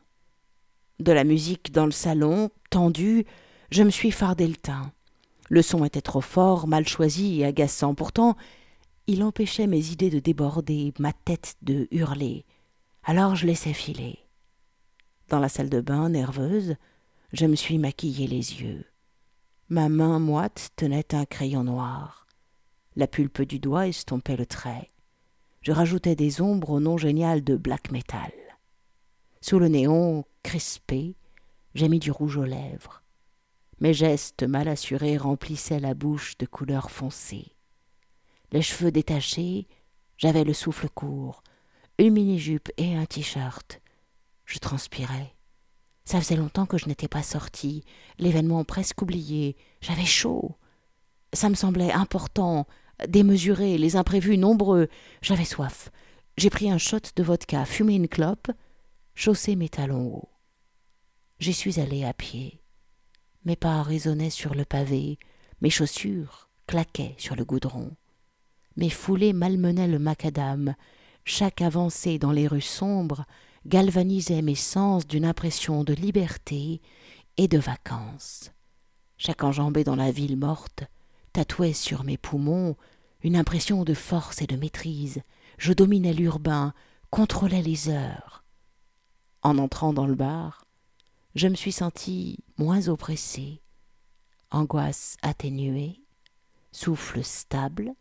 De 0.98 1.12
la 1.12 1.24
musique 1.24 1.72
dans 1.72 1.86
le 1.86 1.92
salon, 1.92 2.50
tendue, 2.70 3.24
je 3.70 3.82
me 3.82 3.90
suis 3.90 4.10
fardé 4.10 4.46
le 4.46 4.56
teint. 4.56 4.92
Le 5.48 5.62
son 5.62 5.84
était 5.84 6.00
trop 6.00 6.20
fort, 6.20 6.66
mal 6.66 6.86
choisi 6.86 7.40
et 7.40 7.44
agaçant. 7.44 7.94
Pourtant, 7.94 8.36
il 9.06 9.22
empêchait 9.22 9.66
mes 9.66 9.90
idées 9.90 10.10
de 10.10 10.20
déborder, 10.20 10.92
ma 10.98 11.12
tête 11.12 11.56
de 11.62 11.88
hurler. 11.90 12.44
Alors 13.04 13.34
je 13.34 13.46
laissais 13.46 13.72
filer. 13.72 14.18
Dans 15.28 15.40
la 15.40 15.48
salle 15.48 15.70
de 15.70 15.80
bain, 15.80 16.08
nerveuse, 16.08 16.76
je 17.32 17.46
me 17.46 17.56
suis 17.56 17.78
maquillé 17.78 18.26
les 18.26 18.62
yeux. 18.62 18.84
Ma 19.68 19.88
main 19.88 20.18
moite 20.18 20.70
tenait 20.76 21.14
un 21.14 21.24
crayon 21.24 21.64
noir. 21.64 22.26
La 22.94 23.06
pulpe 23.06 23.42
du 23.42 23.58
doigt 23.58 23.88
estompait 23.88 24.36
le 24.36 24.46
trait. 24.46 24.90
Je 25.62 25.72
rajoutais 25.72 26.14
des 26.14 26.40
ombres 26.40 26.70
au 26.70 26.80
nom 26.80 26.98
génial 26.98 27.42
de 27.42 27.56
black 27.56 27.90
metal. 27.90 28.32
Sous 29.40 29.58
le 29.58 29.68
néon 29.68 30.24
crispé, 30.42 31.16
j'ai 31.74 31.88
mis 31.88 31.98
du 31.98 32.10
rouge 32.10 32.36
aux 32.36 32.44
lèvres. 32.44 33.02
Mes 33.80 33.94
gestes 33.94 34.42
mal 34.42 34.68
assurés 34.68 35.16
remplissaient 35.16 35.80
la 35.80 35.94
bouche 35.94 36.36
de 36.38 36.46
couleur 36.46 36.90
foncée. 36.90 37.56
Les 38.52 38.60
cheveux 38.60 38.92
détachés, 38.92 39.66
j'avais 40.18 40.44
le 40.44 40.52
souffle 40.52 40.90
court, 40.90 41.42
une 41.98 42.12
mini-jupe 42.12 42.68
et 42.76 42.94
un 42.94 43.06
t-shirt. 43.06 43.80
Je 44.44 44.58
transpirais. 44.58 45.34
Ça 46.04 46.20
faisait 46.20 46.36
longtemps 46.36 46.66
que 46.66 46.76
je 46.76 46.86
n'étais 46.86 47.08
pas 47.08 47.22
sortie, 47.22 47.82
l'événement 48.18 48.62
presque 48.64 49.00
oublié. 49.00 49.56
J'avais 49.80 50.04
chaud. 50.04 50.56
Ça 51.32 51.48
me 51.48 51.54
semblait 51.54 51.92
important, 51.92 52.66
démesuré, 53.08 53.78
les 53.78 53.96
imprévus 53.96 54.36
nombreux. 54.36 54.88
J'avais 55.22 55.46
soif. 55.46 55.90
J'ai 56.36 56.50
pris 56.50 56.70
un 56.70 56.78
shot 56.78 56.98
de 57.16 57.22
vodka, 57.22 57.64
fumé 57.64 57.94
une 57.94 58.08
clope, 58.08 58.50
chaussé 59.14 59.56
mes 59.56 59.70
talons 59.70 60.14
hauts. 60.14 60.30
J'y 61.38 61.54
suis 61.54 61.80
allée 61.80 62.04
à 62.04 62.12
pied. 62.12 62.60
Mes 63.46 63.56
pas 63.56 63.82
résonnaient 63.82 64.30
sur 64.30 64.54
le 64.54 64.66
pavé, 64.66 65.18
mes 65.62 65.70
chaussures 65.70 66.50
claquaient 66.66 67.14
sur 67.16 67.34
le 67.34 67.44
goudron. 67.44 67.96
Mes 68.76 68.90
foulées 68.90 69.32
malmenaient 69.32 69.88
le 69.88 69.98
macadam, 69.98 70.74
chaque 71.24 71.60
avancée 71.60 72.18
dans 72.18 72.32
les 72.32 72.46
rues 72.46 72.60
sombres 72.60 73.24
galvanisait 73.66 74.42
mes 74.42 74.54
sens 74.54 75.06
d'une 75.06 75.24
impression 75.24 75.84
de 75.84 75.92
liberté 75.92 76.80
et 77.36 77.48
de 77.48 77.58
vacances. 77.58 78.50
Chaque 79.18 79.44
enjambée 79.44 79.84
dans 79.84 79.96
la 79.96 80.10
ville 80.10 80.36
morte 80.36 80.84
tatouait 81.32 81.72
sur 81.72 82.04
mes 82.04 82.16
poumons 82.16 82.76
une 83.22 83.36
impression 83.36 83.84
de 83.84 83.94
force 83.94 84.42
et 84.42 84.46
de 84.46 84.56
maîtrise. 84.56 85.22
Je 85.58 85.72
dominais 85.72 86.12
l'urbain, 86.12 86.74
contrôlais 87.10 87.62
les 87.62 87.88
heures. 87.88 88.42
En 89.42 89.58
entrant 89.58 89.92
dans 89.92 90.06
le 90.06 90.14
bar, 90.14 90.66
je 91.34 91.48
me 91.48 91.54
suis 91.54 91.72
senti 91.72 92.40
moins 92.58 92.88
oppressé, 92.88 93.60
angoisse 94.50 95.16
atténuée, 95.22 96.00
souffle 96.72 97.22
stable, 97.22 97.94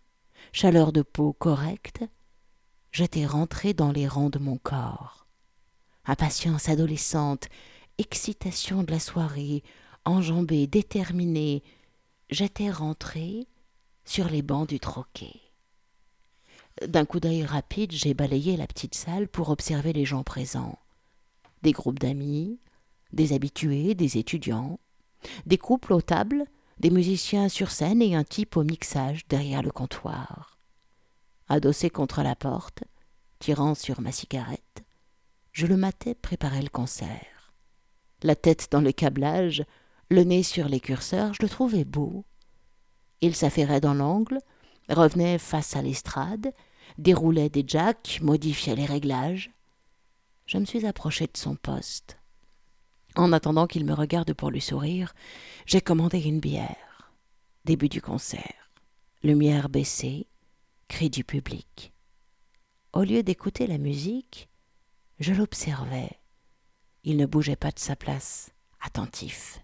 chaleur 0.52 0.92
de 0.92 1.02
peau 1.02 1.34
correcte, 1.34 2.04
j'étais 2.92 3.26
rentré 3.26 3.74
dans 3.74 3.92
les 3.92 4.08
rangs 4.08 4.30
de 4.30 4.40
mon 4.40 4.58
corps. 4.58 5.28
Impatience 6.06 6.70
adolescente, 6.70 7.48
excitation 7.98 8.84
de 8.84 8.92
la 8.92 9.00
soirée, 9.00 9.64
enjambée, 10.06 10.68
déterminée, 10.68 11.64
j'étais 12.30 12.72
rentré 12.72 13.48
sur 14.06 14.28
les 14.28 14.42
bancs 14.42 14.68
du 14.68 14.80
troquet. 14.80 15.40
D'un 16.88 17.06
coup 17.06 17.20
d'œil 17.20 17.46
rapide, 17.46 17.92
j'ai 17.92 18.14
balayé 18.14 18.58
la 18.58 18.68
petite 18.68 18.96
salle 18.96 19.28
pour 19.28 19.50
observer 19.50 19.94
les 19.94 20.06
gens 20.06 20.24
présents. 20.24 20.80
Des 21.62 21.74
groupes 21.74 22.00
d'amis, 22.00 22.60
des 23.14 23.34
habitués, 23.34 23.94
des 23.94 24.18
étudiants, 24.18 24.80
des 25.46 25.58
couples 25.58 25.94
aux 25.94 26.02
tables, 26.02 26.46
des 26.82 26.90
musiciens 26.90 27.48
sur 27.48 27.70
scène 27.70 28.02
et 28.02 28.16
un 28.16 28.24
type 28.24 28.58
au 28.58 28.64
mixage 28.64 29.28
derrière 29.28 29.62
le 29.62 29.70
comptoir. 29.70 30.58
Adossé 31.48 31.92
contre 31.92 32.24
la 32.24 32.36
porte, 32.36 32.84
tirant 33.38 33.76
sur 33.76 34.02
ma 34.02 34.12
cigarette, 34.12 34.84
je 35.52 35.68
le 35.68 35.78
matais 35.78 36.16
préparer 36.16 36.62
le 36.64 36.70
concert. 36.70 37.54
La 38.24 38.36
tête 38.36 38.70
dans 38.72 38.82
le 38.82 38.92
câblage, 38.92 39.64
le 40.10 40.24
nez 40.24 40.42
sur 40.42 40.68
les 40.68 40.80
curseurs, 40.80 41.36
je 41.36 41.44
le 41.44 41.50
trouvais 41.50 41.86
beau. 41.86 42.26
Il 43.22 43.36
s'affairait 43.36 43.82
dans 43.82 43.94
l'angle, 43.94 44.40
revenait 44.90 45.38
face 45.38 45.76
à 45.76 45.84
l'estrade, 45.84 46.52
déroulait 46.98 47.50
des 47.50 47.64
jacks, 47.66 48.18
modifiait 48.24 48.76
les 48.76 48.88
réglages. 48.88 49.52
Je 50.48 50.58
me 50.58 50.66
suis 50.66 50.88
approché 50.88 51.26
de 51.26 51.38
son 51.38 51.56
poste. 51.56 52.18
En 53.16 53.34
attendant 53.34 53.68
qu'il 53.68 53.86
me 53.86 53.94
regarde 53.94 54.34
pour 54.34 54.52
lui 54.52 54.62
sourire, 54.62 55.14
j'ai 55.66 55.82
commandé 55.82 56.20
une 56.20 56.40
bière. 56.40 57.12
Début 57.66 57.90
du 57.90 58.02
concert. 58.02 58.72
Lumière 59.24 59.70
baissée, 59.70 60.28
cri 60.88 61.10
du 61.10 61.24
public. 61.24 61.92
Au 62.94 63.04
lieu 63.04 63.22
d'écouter 63.22 63.68
la 63.68 63.78
musique, 63.78 64.50
je 65.20 65.34
l'observais. 65.34 66.20
Il 67.04 67.18
ne 67.18 67.26
bougeait 67.26 67.56
pas 67.56 67.72
de 67.72 67.80
sa 67.80 67.96
place, 67.96 68.52
attentif. 68.82 69.62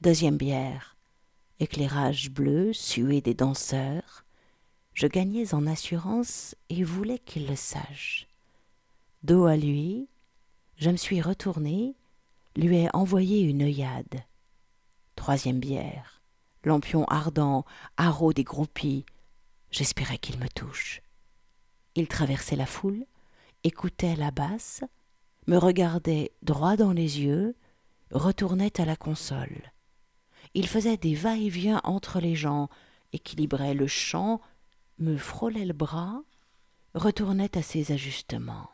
Deuxième 0.00 0.36
bière. 0.36 0.96
Éclairage 1.60 2.30
bleu, 2.30 2.72
sué 2.72 3.20
des 3.20 3.34
danseurs. 3.34 4.24
Je 4.94 5.06
gagnais 5.06 5.54
en 5.54 5.66
assurance 5.66 6.54
et 6.68 6.82
voulais 6.82 7.18
qu'il 7.18 7.46
le 7.46 7.56
sache. 7.56 8.26
Dos 9.22 9.44
à 9.44 9.56
lui, 9.56 10.08
je 10.76 10.90
me 10.90 10.96
suis 10.96 11.20
retourné 11.20 11.94
lui 12.56 12.78
ai 12.78 12.88
envoyé 12.94 13.42
une 13.42 13.62
œillade. 13.62 14.24
Troisième 15.14 15.60
bière, 15.60 16.22
lampion 16.64 17.04
ardent, 17.04 17.64
haro 17.96 18.32
des 18.32 18.44
groupies. 18.44 19.04
J'espérais 19.70 20.18
qu'il 20.18 20.38
me 20.38 20.48
touche. 20.48 21.02
Il 21.94 22.08
traversait 22.08 22.56
la 22.56 22.66
foule, 22.66 23.06
écoutait 23.64 24.16
la 24.16 24.30
basse, 24.30 24.84
me 25.46 25.56
regardait 25.56 26.32
droit 26.42 26.76
dans 26.76 26.92
les 26.92 27.20
yeux, 27.20 27.56
retournait 28.10 28.80
à 28.80 28.84
la 28.84 28.96
console. 28.96 29.72
Il 30.54 30.66
faisait 30.66 30.96
des 30.96 31.14
va-et-vient 31.14 31.80
entre 31.84 32.20
les 32.20 32.34
gens, 32.34 32.68
équilibrait 33.12 33.74
le 33.74 33.86
chant, 33.86 34.40
me 34.98 35.16
frôlait 35.16 35.64
le 35.64 35.72
bras, 35.72 36.22
retournait 36.94 37.56
à 37.56 37.62
ses 37.62 37.92
ajustements. 37.92 38.70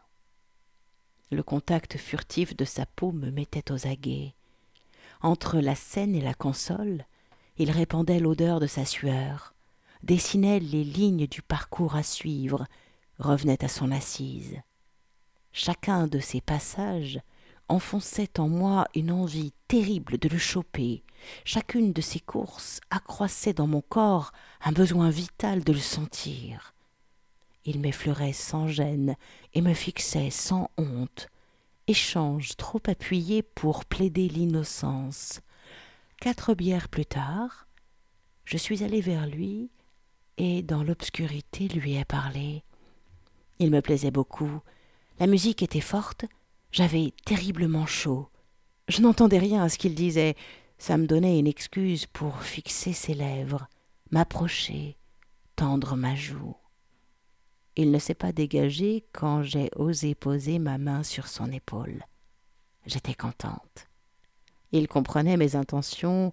Le 1.32 1.42
contact 1.42 1.96
furtif 1.96 2.54
de 2.54 2.66
sa 2.66 2.84
peau 2.84 3.10
me 3.10 3.30
mettait 3.30 3.72
aux 3.72 3.86
aguets. 3.86 4.34
Entre 5.22 5.60
la 5.60 5.74
scène 5.74 6.14
et 6.14 6.20
la 6.20 6.34
console, 6.34 7.06
il 7.56 7.70
répandait 7.70 8.20
l'odeur 8.20 8.60
de 8.60 8.66
sa 8.66 8.84
sueur, 8.84 9.54
dessinait 10.02 10.60
les 10.60 10.84
lignes 10.84 11.26
du 11.26 11.40
parcours 11.40 11.96
à 11.96 12.02
suivre, 12.02 12.66
revenait 13.18 13.64
à 13.64 13.68
son 13.68 13.92
assise. 13.92 14.60
Chacun 15.52 16.06
de 16.06 16.18
ces 16.18 16.42
passages 16.42 17.18
enfonçait 17.66 18.38
en 18.38 18.50
moi 18.50 18.86
une 18.94 19.10
envie 19.10 19.54
terrible 19.68 20.18
de 20.18 20.28
le 20.28 20.38
choper. 20.38 21.02
Chacune 21.46 21.94
de 21.94 22.02
ces 22.02 22.20
courses 22.20 22.82
accroissait 22.90 23.54
dans 23.54 23.66
mon 23.66 23.80
corps 23.80 24.32
un 24.62 24.72
besoin 24.72 25.08
vital 25.08 25.64
de 25.64 25.72
le 25.72 25.78
sentir. 25.78 26.71
Il 27.64 27.80
m'effleurait 27.80 28.32
sans 28.32 28.66
gêne 28.66 29.16
et 29.54 29.60
me 29.60 29.74
fixait 29.74 30.30
sans 30.30 30.70
honte. 30.76 31.28
Échange 31.86 32.56
trop 32.56 32.80
appuyé 32.86 33.42
pour 33.42 33.84
plaider 33.84 34.28
l'innocence. 34.28 35.40
Quatre 36.20 36.54
bières 36.54 36.88
plus 36.88 37.06
tard, 37.06 37.66
je 38.44 38.56
suis 38.56 38.84
allé 38.84 39.00
vers 39.00 39.26
lui 39.26 39.70
et, 40.38 40.62
dans 40.62 40.82
l'obscurité, 40.82 41.68
lui 41.68 41.96
ai 41.96 42.04
parlé. 42.04 42.62
Il 43.58 43.70
me 43.70 43.80
plaisait 43.80 44.10
beaucoup. 44.10 44.60
La 45.18 45.26
musique 45.26 45.62
était 45.62 45.80
forte, 45.80 46.24
j'avais 46.72 47.12
terriblement 47.24 47.86
chaud. 47.86 48.28
Je 48.88 49.02
n'entendais 49.02 49.38
rien 49.38 49.62
à 49.62 49.68
ce 49.68 49.78
qu'il 49.78 49.94
disait. 49.94 50.36
Ça 50.78 50.96
me 50.96 51.06
donnait 51.06 51.38
une 51.38 51.46
excuse 51.46 52.06
pour 52.06 52.42
fixer 52.42 52.92
ses 52.92 53.14
lèvres, 53.14 53.68
m'approcher, 54.10 54.96
tendre 55.54 55.96
ma 55.96 56.16
joue. 56.16 56.56
Il 57.76 57.90
ne 57.90 57.98
s'est 57.98 58.14
pas 58.14 58.32
dégagé 58.32 59.04
quand 59.12 59.42
j'ai 59.42 59.70
osé 59.76 60.14
poser 60.14 60.58
ma 60.58 60.78
main 60.78 61.02
sur 61.02 61.26
son 61.26 61.50
épaule. 61.50 62.04
J'étais 62.86 63.14
contente. 63.14 63.88
Il 64.72 64.88
comprenait 64.88 65.36
mes 65.36 65.56
intentions 65.56 66.32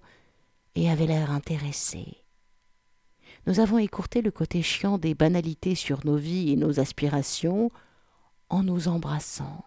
et 0.76 0.90
avait 0.90 1.08
l'air 1.08 1.32
intéressé. 1.32 2.24
Nous 3.48 3.60
avons 3.60 3.78
écourté 3.78 4.22
le 4.22 4.32
côté 4.32 4.62
chiant 4.62 4.98
des 4.98 5.16
banalités 5.16 5.76
sur 5.76 6.06
nos 6.06 6.18
vies 6.18 6.52
et 6.52 6.56
nos 6.56 6.80
aspirations 6.80 7.72
en 8.50 8.64
nous 8.64 8.88
embrassant. 8.88 9.66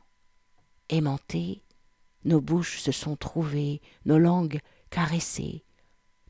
Aimantés, 0.88 1.62
nos 2.24 2.40
bouches 2.40 2.80
se 2.80 2.92
sont 2.92 3.16
trouvées, 3.16 3.80
nos 4.04 4.18
langues 4.18 4.60
caressées. 4.90 5.64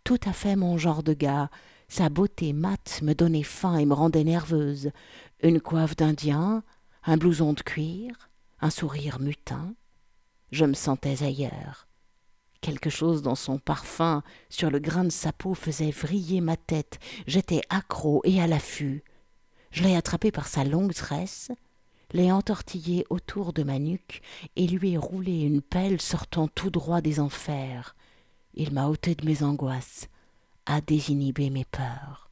Tout 0.05 0.21
à 0.25 0.33
fait 0.33 0.57
mon 0.57 0.79
genre 0.79 1.03
de 1.03 1.15
gars. 1.15 1.51
Sa 1.89 2.09
beauté 2.09 2.53
mate 2.53 3.01
me 3.03 3.13
donnait 3.13 3.43
faim 3.43 3.77
et 3.77 3.85
me 3.85 3.95
rendait 3.95 4.25
nerveuse. 4.25 4.91
Une 5.45 5.61
coiffe 5.61 5.97
d'Indien, 5.97 6.63
un 7.03 7.17
blouson 7.17 7.53
de 7.53 7.63
cuir, 7.63 8.31
un 8.61 8.71
sourire 8.71 9.19
mutin. 9.19 9.75
Je 10.53 10.65
me 10.65 10.75
sentais 10.75 11.25
ailleurs. 11.25 11.89
Quelque 12.61 12.91
chose 12.91 13.23
dans 13.23 13.35
son 13.35 13.59
parfum, 13.59 14.23
sur 14.51 14.71
le 14.71 14.79
grain 14.79 15.03
de 15.03 15.11
sa 15.11 15.33
peau, 15.33 15.55
faisait 15.55 15.91
vriller 15.91 16.41
ma 16.41 16.57
tête. 16.57 17.01
J'étais 17.27 17.63
accro 17.71 18.21
et 18.23 18.41
à 18.41 18.47
l'affût. 18.47 19.03
Je 19.73 19.83
l'ai 19.83 19.97
attrapé 19.97 20.31
par 20.31 20.47
sa 20.47 20.63
longue 20.63 20.95
tresse, 20.95 21.51
l'ai 22.13 22.31
entortillé 22.31 23.05
autour 23.11 23.53
de 23.53 23.65
ma 23.65 23.81
nuque 23.81 24.23
et 24.55 24.69
lui 24.69 24.93
ai 24.93 24.97
roulé 24.97 25.41
une 25.41 25.61
pelle 25.61 26.01
sortant 26.01 26.47
tout 26.47 26.71
droit 26.71 27.01
des 27.01 27.19
enfers. 27.19 27.97
Il 28.55 28.73
m'a 28.73 28.87
ôté 28.87 29.17
de 29.17 29.27
mes 29.27 29.43
angoisses, 29.43 30.09
a 30.67 30.81
désinhibé 30.81 31.51
mes 31.51 31.65
peurs. 31.65 32.31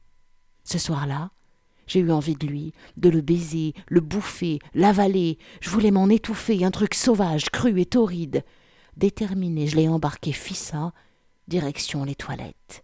Ce 0.63 0.77
soir-là, 0.77 1.31
j'ai 1.91 1.99
eu 1.99 2.11
envie 2.11 2.35
de 2.35 2.47
lui, 2.47 2.71
de 2.95 3.09
le 3.09 3.19
baiser, 3.19 3.73
le 3.87 3.99
bouffer, 3.99 4.59
l'avaler. 4.73 5.37
Je 5.59 5.69
voulais 5.69 5.91
m'en 5.91 6.07
étouffer, 6.07 6.63
un 6.63 6.71
truc 6.71 6.93
sauvage, 6.93 7.49
cru 7.49 7.81
et 7.81 7.85
torride. 7.85 8.45
Déterminé, 8.95 9.67
je 9.67 9.75
l'ai 9.75 9.89
embarqué 9.89 10.31
fissa, 10.31 10.93
direction 11.49 12.05
les 12.05 12.15
toilettes. 12.15 12.83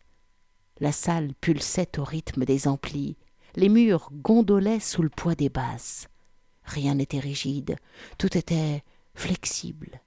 La 0.81 0.91
salle 0.91 1.33
pulsait 1.39 1.97
au 1.97 2.03
rythme 2.03 2.43
des 2.43 2.67
amplis, 2.67 3.15
les 3.55 3.69
murs 3.69 4.09
gondolaient 4.11 4.81
sous 4.81 5.03
le 5.03 5.09
poids 5.09 5.35
des 5.35 5.49
basses. 5.49 6.09
Rien 6.63 6.95
n'était 6.95 7.19
rigide, 7.19 7.77
tout 8.17 8.37
était 8.37 8.83
flexible. 9.15 10.01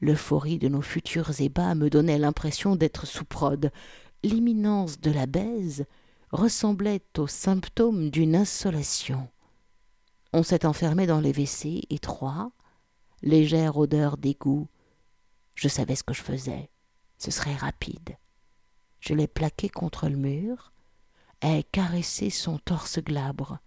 L'euphorie 0.00 0.58
de 0.58 0.66
nos 0.66 0.82
futurs 0.82 1.40
ébats 1.40 1.76
me 1.76 1.88
donnait 1.88 2.18
l'impression 2.18 2.74
d'être 2.74 3.06
sous 3.06 3.24
prod. 3.24 3.70
L'imminence 4.24 5.00
de 5.00 5.12
la 5.12 5.26
baise 5.26 5.84
ressemblait 6.32 7.02
aux 7.18 7.26
symptômes 7.26 8.10
d'une 8.10 8.34
insolation. 8.34 9.28
On 10.32 10.42
s'est 10.42 10.66
enfermé 10.66 11.06
dans 11.06 11.20
les 11.20 11.32
WC 11.32 11.82
étroits, 11.90 12.50
légère 13.22 13.76
odeur 13.76 14.16
d'égout, 14.16 14.68
je 15.54 15.68
savais 15.68 15.94
ce 15.94 16.02
que 16.02 16.14
je 16.14 16.22
faisais. 16.22 16.70
Ce 17.18 17.30
serait 17.30 17.54
rapide. 17.54 18.16
Je 19.00 19.14
l'ai 19.14 19.26
plaqué 19.26 19.68
contre 19.68 20.08
le 20.08 20.16
mur, 20.16 20.72
ai 21.42 21.64
caressé 21.64 22.30
son 22.30 22.58
torse 22.58 22.98
glabre. 22.98 23.58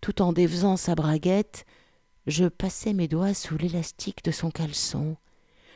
Tout 0.00 0.22
en 0.22 0.32
défaisant 0.32 0.76
sa 0.76 0.94
braguette, 0.94 1.66
je 2.26 2.46
passais 2.46 2.94
mes 2.94 3.08
doigts 3.08 3.34
sous 3.34 3.56
l'élastique 3.58 4.24
de 4.24 4.30
son 4.30 4.50
caleçon. 4.50 5.16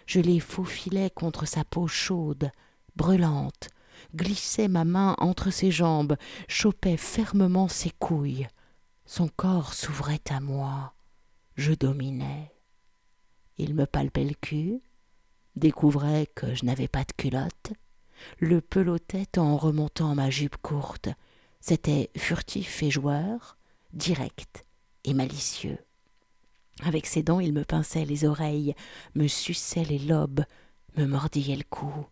Je 0.06 0.20
les 0.20 0.40
faufilais 0.40 1.10
contre 1.10 1.46
sa 1.46 1.64
peau 1.64 1.86
chaude, 1.86 2.50
brûlante, 2.96 3.68
glissais 4.14 4.68
ma 4.68 4.84
main 4.84 5.14
entre 5.18 5.50
ses 5.50 5.70
jambes, 5.70 6.16
chopais 6.48 6.96
fermement 6.96 7.68
ses 7.68 7.90
couilles. 7.90 8.48
Son 9.06 9.28
corps 9.28 9.74
s'ouvrait 9.74 10.22
à 10.28 10.40
moi. 10.40 10.94
Je 11.56 11.72
dominais. 11.72 12.52
Il 13.58 13.74
me 13.74 13.86
palpait 13.86 14.24
le 14.24 14.34
cul, 14.34 14.80
découvrait 15.56 16.26
que 16.34 16.54
je 16.54 16.64
n'avais 16.64 16.88
pas 16.88 17.04
de 17.04 17.12
culotte, 17.16 17.72
le 18.38 18.60
pelotait 18.60 19.38
en 19.38 19.56
remontant 19.56 20.14
ma 20.14 20.30
jupe 20.30 20.56
courte. 20.58 21.08
C'était 21.60 22.10
furtif 22.16 22.82
et 22.82 22.90
joueur, 22.90 23.58
direct 23.92 24.64
et 25.04 25.14
malicieux. 25.14 25.78
Avec 26.82 27.06
ses 27.06 27.22
dents, 27.22 27.40
il 27.40 27.52
me 27.52 27.64
pinçait 27.64 28.04
les 28.04 28.24
oreilles, 28.24 28.74
me 29.14 29.28
suçait 29.28 29.84
les 29.84 29.98
lobes, 29.98 30.44
me 30.96 31.04
mordillait 31.04 31.56
le 31.56 31.64
cou. 31.68 32.06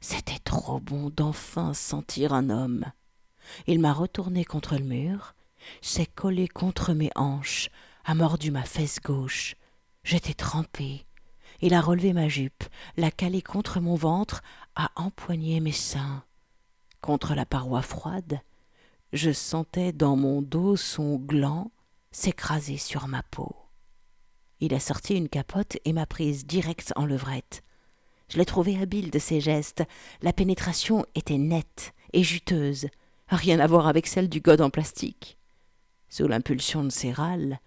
C'était 0.00 0.38
trop 0.38 0.80
bon 0.80 1.10
d'enfin 1.10 1.74
sentir 1.74 2.32
un 2.32 2.50
homme. 2.50 2.84
Il 3.66 3.80
m'a 3.80 3.92
retourné 3.92 4.44
contre 4.44 4.76
le 4.76 4.84
mur, 4.84 5.34
s'est 5.80 6.06
collé 6.06 6.48
contre 6.48 6.92
mes 6.92 7.10
hanches, 7.16 7.70
a 8.04 8.14
mordu 8.14 8.50
ma 8.50 8.64
fesse 8.64 9.00
gauche. 9.00 9.56
J'étais 10.04 10.34
trempée, 10.34 11.06
il 11.60 11.74
a 11.74 11.80
relevé 11.80 12.12
ma 12.12 12.28
jupe, 12.28 12.64
l'a 12.96 13.10
calée 13.10 13.42
contre 13.42 13.80
mon 13.80 13.94
ventre, 13.94 14.42
a 14.74 14.90
empoigné 14.96 15.60
mes 15.60 15.72
seins. 15.72 16.24
Contre 17.00 17.34
la 17.34 17.46
paroi 17.46 17.82
froide, 17.82 18.40
je 19.12 19.32
sentais 19.32 19.92
dans 19.92 20.16
mon 20.16 20.42
dos 20.42 20.76
son 20.76 21.16
gland 21.16 21.70
s'écraser 22.10 22.76
sur 22.76 23.08
ma 23.08 23.22
peau. 23.22 23.54
Il 24.60 24.74
a 24.74 24.80
sorti 24.80 25.14
une 25.14 25.28
capote 25.28 25.76
et 25.84 25.92
m'a 25.92 26.06
prise 26.06 26.46
directe 26.46 26.92
en 26.96 27.04
levrette. 27.04 27.62
Je 28.28 28.38
l'ai 28.38 28.44
trouvé 28.44 28.78
habile 28.80 29.10
de 29.10 29.18
ses 29.18 29.40
gestes. 29.40 29.84
La 30.22 30.32
pénétration 30.32 31.06
était 31.14 31.38
nette 31.38 31.92
et 32.12 32.22
juteuse, 32.22 32.86
rien 33.28 33.60
à 33.60 33.66
voir 33.66 33.86
avec 33.86 34.06
celle 34.06 34.28
du 34.28 34.40
god 34.40 34.60
en 34.60 34.70
plastique. 34.70 35.38
Sous 36.08 36.28
l'impulsion 36.28 36.84
de 36.84 36.90
ses 36.90 37.12
râles, 37.12 37.58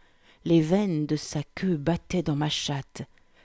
les 0.45 0.61
veines 0.61 1.05
de 1.05 1.15
sa 1.15 1.41
queue 1.55 1.77
battaient 1.77 2.23
dans 2.23 2.35
ma 2.35 2.49
chatte. 2.49 3.03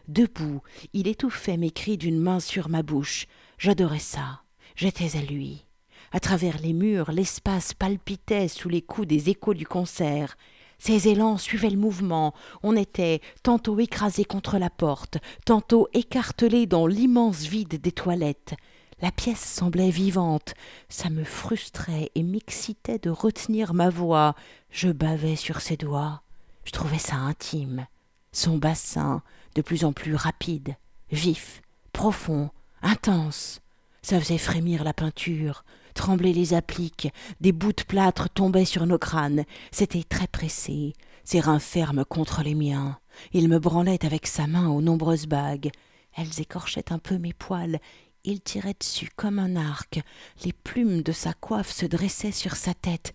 Debout, 0.09 0.61
il 0.92 1.09
étouffait 1.09 1.57
mes 1.57 1.70
cris 1.70 1.98
d'une 1.98 2.20
main 2.20 2.40
sur 2.40 2.68
ma 2.68 2.83
bouche. 2.83 3.27
J'adorais 3.59 3.98
ça. 3.98 4.42
J'étais 4.77 5.16
à 5.16 5.22
lui. 5.22 5.64
À 6.12 6.20
travers 6.20 6.59
les 6.59 6.72
murs, 6.72 7.11
l'espace 7.11 7.74
palpitait 7.74 8.48
sous 8.48 8.68
les 8.68 8.83
coups 8.83 9.09
des 9.09 9.31
échos 9.31 9.55
du 9.55 9.66
concert. 9.66 10.37
Ses 10.78 11.08
élans 11.08 11.38
suivaient 11.38 11.70
le 11.70 11.78
mouvement. 11.78 12.34
On 12.62 12.76
était 12.76 13.20
tantôt 13.42 13.78
écrasé 13.78 14.24
contre 14.24 14.58
la 14.58 14.70
porte, 14.70 15.18
tantôt 15.44 15.88
écartelé 15.94 16.66
dans 16.66 16.87
l'immense 16.87 17.42
vide 17.42 17.80
des 17.80 17.92
toilettes. 17.92 18.54
La 19.00 19.10
pièce 19.10 19.40
semblait 19.40 19.90
vivante. 19.90 20.54
Ça 20.88 21.10
me 21.10 21.24
frustrait 21.24 22.10
et 22.14 22.22
m'excitait 22.22 22.98
de 22.98 23.10
retenir 23.10 23.74
ma 23.74 23.90
voix. 23.90 24.34
Je 24.70 24.88
bavais 24.88 25.37
sur 25.37 25.60
ses 25.60 25.76
doigts. 25.76 26.22
Je 26.64 26.72
trouvais 26.72 26.98
ça 26.98 27.16
intime. 27.16 27.87
Son 28.32 28.56
bassin, 28.56 29.22
de 29.54 29.62
plus 29.62 29.84
en 29.84 29.92
plus 29.92 30.14
rapide, 30.14 30.76
vif, 31.12 31.62
profond, 31.92 32.50
intense. 32.82 33.60
Ça 34.02 34.18
faisait 34.20 34.38
frémir 34.38 34.84
la 34.84 34.92
peinture, 34.92 35.64
trembler 35.94 36.33
les 36.33 36.54
appliques, 36.54 37.09
des 37.40 37.52
bouts 37.52 37.72
de 37.72 37.83
plâtre 37.83 38.28
tombaient 38.28 38.64
sur 38.64 38.87
nos 38.87 38.98
crânes. 38.98 39.44
C'était 39.70 40.02
très 40.02 40.26
pressé, 40.26 40.92
ses 41.24 41.40
reins 41.40 41.59
fermes 41.59 42.04
contre 42.04 42.42
les 42.42 42.54
miens. 42.54 42.98
Il 43.33 43.48
me 43.48 43.59
branlait 43.59 44.04
avec 44.04 44.26
sa 44.26 44.46
main 44.46 44.68
aux 44.68 44.83
nombreuses 44.83 45.26
bagues. 45.26 45.70
Elles 46.16 46.40
écorchaient 46.40 46.92
un 46.92 46.98
peu 46.98 47.18
mes 47.18 47.33
poils. 47.33 47.78
Il 48.24 48.40
tirait 48.40 48.76
dessus 48.78 49.11
comme 49.16 49.38
un 49.38 49.57
arc. 49.57 50.00
Les 50.44 50.52
plumes 50.52 51.02
de 51.02 51.12
sa 51.12 51.33
coiffe 51.33 51.70
se 51.70 51.87
dressaient 51.87 52.33
sur 52.33 52.57
sa 52.57 52.74
tête. 52.74 53.12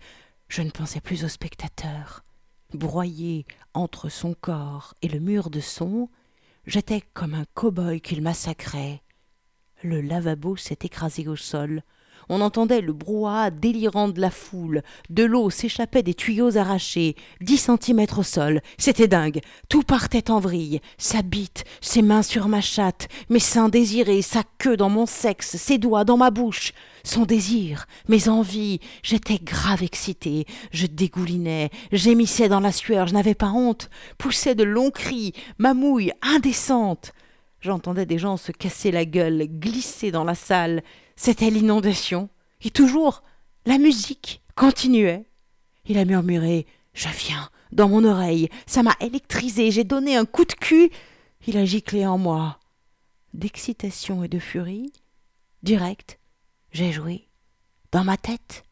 Je 0.48 0.62
ne 0.62 0.70
pensais 0.70 1.00
plus 1.00 1.24
au 1.24 1.28
spectateur. 1.28 2.24
Broyé 2.72 3.46
entre 3.74 4.08
son 4.08 4.34
corps 4.34 4.94
et 5.02 5.08
le 5.08 5.20
mur 5.20 5.50
de 5.50 5.60
son, 5.60 6.08
J'étais 6.66 7.02
comme 7.14 7.34
un 7.34 7.46
cow-boy 7.54 8.00
qu'il 8.00 8.22
massacrait. 8.22 9.02
Le 9.82 10.00
lavabo 10.00 10.56
s'est 10.56 10.78
écrasé 10.82 11.26
au 11.26 11.36
sol. 11.36 11.82
On 12.32 12.42
entendait 12.42 12.80
le 12.80 12.92
brouhaha 12.92 13.50
délirant 13.50 14.06
de 14.06 14.20
la 14.20 14.30
foule. 14.30 14.82
De 15.08 15.24
l'eau 15.24 15.50
s'échappait 15.50 16.04
des 16.04 16.14
tuyaux 16.14 16.56
arrachés, 16.56 17.16
dix 17.40 17.56
centimètres 17.56 18.20
au 18.20 18.22
sol. 18.22 18.60
C'était 18.78 19.08
dingue. 19.08 19.40
Tout 19.68 19.82
partait 19.82 20.30
en 20.30 20.38
vrille. 20.38 20.80
Sa 20.96 21.22
bite, 21.22 21.64
ses 21.80 22.02
mains 22.02 22.22
sur 22.22 22.46
ma 22.46 22.60
chatte, 22.60 23.08
mes 23.30 23.40
seins 23.40 23.68
désirés, 23.68 24.22
sa 24.22 24.44
queue 24.58 24.76
dans 24.76 24.88
mon 24.88 25.06
sexe, 25.06 25.56
ses 25.56 25.78
doigts 25.78 26.04
dans 26.04 26.16
ma 26.16 26.30
bouche. 26.30 26.72
Son 27.02 27.24
désir, 27.24 27.86
mes 28.08 28.28
envies, 28.28 28.78
j'étais 29.02 29.40
grave 29.42 29.82
excitée, 29.82 30.46
je 30.70 30.86
dégoulinais, 30.86 31.70
gémissais 31.90 32.48
dans 32.48 32.60
la 32.60 32.70
sueur, 32.72 33.08
je 33.08 33.14
n'avais 33.14 33.34
pas 33.34 33.50
honte, 33.50 33.90
poussais 34.18 34.54
de 34.54 34.62
longs 34.62 34.92
cris, 34.92 35.32
ma 35.58 35.74
mouille 35.74 36.12
indécente. 36.22 37.12
J'entendais 37.60 38.06
des 38.06 38.18
gens 38.18 38.38
se 38.38 38.52
casser 38.52 38.90
la 38.90 39.04
gueule, 39.04 39.46
glisser 39.46 40.10
dans 40.10 40.24
la 40.24 40.34
salle. 40.34 40.82
C'était 41.22 41.50
l'inondation. 41.50 42.30
Et 42.62 42.70
toujours, 42.70 43.22
la 43.66 43.76
musique 43.76 44.40
continuait. 44.54 45.26
Il 45.84 45.98
a 45.98 46.06
murmuré 46.06 46.66
Je 46.94 47.10
viens 47.10 47.50
dans 47.72 47.90
mon 47.90 48.04
oreille. 48.04 48.48
Ça 48.64 48.82
m'a 48.82 48.96
électrisé. 49.00 49.70
J'ai 49.70 49.84
donné 49.84 50.16
un 50.16 50.24
coup 50.24 50.46
de 50.46 50.54
cul. 50.54 50.90
Il 51.46 51.58
a 51.58 51.66
giclé 51.66 52.06
en 52.06 52.16
moi. 52.16 52.58
D'excitation 53.34 54.24
et 54.24 54.28
de 54.28 54.38
furie, 54.38 54.94
direct, 55.62 56.18
j'ai 56.72 56.90
joué. 56.90 57.28
Dans 57.92 58.02
ma 58.02 58.16
tête, 58.16 58.64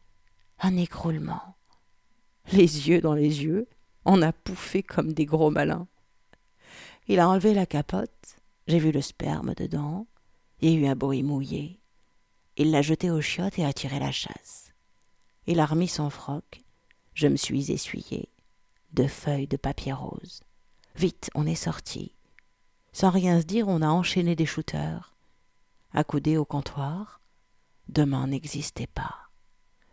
un 0.59 0.75
écroulement. 0.75 1.55
Les 2.51 2.89
yeux 2.89 2.99
dans 2.99 3.13
les 3.13 3.43
yeux, 3.43 3.67
on 4.05 4.23
a 4.23 4.33
pouffé 4.33 4.81
comme 4.81 5.13
des 5.13 5.25
gros 5.25 5.51
malins. 5.51 5.87
Il 7.07 7.19
a 7.19 7.29
enlevé 7.29 7.53
la 7.53 7.67
capote, 7.67 8.37
j'ai 8.65 8.79
vu 8.79 8.91
le 8.91 9.01
sperme 9.01 9.53
dedans. 9.53 10.07
Il 10.61 10.71
y 10.71 10.75
a 10.75 10.79
eu 10.79 10.85
un 10.87 10.95
bruit 10.95 11.21
mouillé. 11.21 11.78
Il 12.59 12.71
l'a 12.71 12.81
jeté 12.81 13.09
aux 13.09 13.21
chiottes 13.21 13.57
et 13.57 13.65
a 13.65 13.71
tiré 13.71 13.99
la 13.99 14.11
chasse. 14.11 14.73
Il 15.47 15.61
a 15.61 15.65
remis 15.65 15.87
son 15.87 16.09
froc. 16.09 16.61
Je 17.13 17.27
me 17.27 17.37
suis 17.37 17.71
essuyé. 17.71 18.27
De 18.91 19.07
feuilles 19.07 19.47
de 19.47 19.55
papier 19.55 19.93
rose. 19.93 20.41
Vite, 20.95 21.31
on 21.35 21.47
est 21.47 21.55
sorti. 21.55 22.13
Sans 22.91 23.11
rien 23.11 23.39
se 23.39 23.45
dire, 23.45 23.69
on 23.69 23.81
a 23.81 23.87
enchaîné 23.87 24.35
des 24.35 24.45
shooters. 24.45 25.15
Accoudé 25.93 26.35
au 26.35 26.43
comptoir. 26.43 27.21
Demain 27.87 28.27
n'existait 28.27 28.87
pas. 28.87 29.15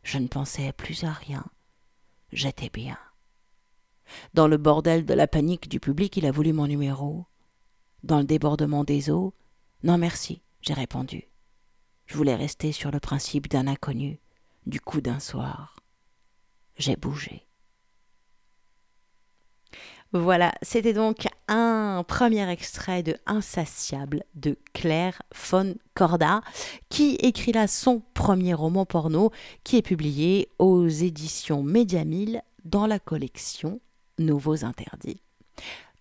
Je 0.02 0.18
ne 0.18 0.26
pensais 0.26 0.72
plus 0.72 1.04
à 1.04 1.12
rien. 1.12 1.46
J'étais 2.32 2.68
bien. 2.68 2.98
Dans 4.34 4.48
le 4.48 4.56
bordel 4.56 5.06
de 5.06 5.14
la 5.14 5.28
panique 5.28 5.68
du 5.68 5.78
public, 5.78 6.16
il 6.16 6.26
a 6.26 6.32
voulu 6.32 6.52
mon 6.52 6.66
numéro 6.66 7.26
dans 8.02 8.18
le 8.18 8.24
débordement 8.24 8.84
des 8.84 9.10
eaux 9.10 9.34
Non 9.82 9.98
merci, 9.98 10.42
j'ai 10.62 10.74
répondu. 10.74 11.28
Je 12.06 12.16
voulais 12.16 12.36
rester 12.36 12.72
sur 12.72 12.90
le 12.90 13.00
principe 13.00 13.48
d'un 13.48 13.66
inconnu, 13.66 14.18
du 14.66 14.80
coup 14.80 15.00
d'un 15.00 15.20
soir. 15.20 15.76
J'ai 16.76 16.96
bougé. 16.96 17.46
Voilà, 20.12 20.54
c'était 20.62 20.92
donc 20.92 21.26
un 21.48 22.04
premier 22.06 22.48
extrait 22.48 23.02
de 23.02 23.16
Insatiable 23.26 24.22
de 24.34 24.56
Claire 24.72 25.20
von 25.50 25.74
Corda, 25.94 26.42
qui 26.88 27.16
écrit 27.16 27.52
là 27.52 27.66
son 27.66 28.02
premier 28.14 28.54
roman 28.54 28.86
porno, 28.86 29.32
qui 29.64 29.76
est 29.76 29.82
publié 29.82 30.48
aux 30.58 30.86
éditions 30.86 31.62
Média 31.62 32.04
dans 32.64 32.86
la 32.86 32.98
collection 32.98 33.80
Nouveaux 34.18 34.64
Interdits. 34.64 35.20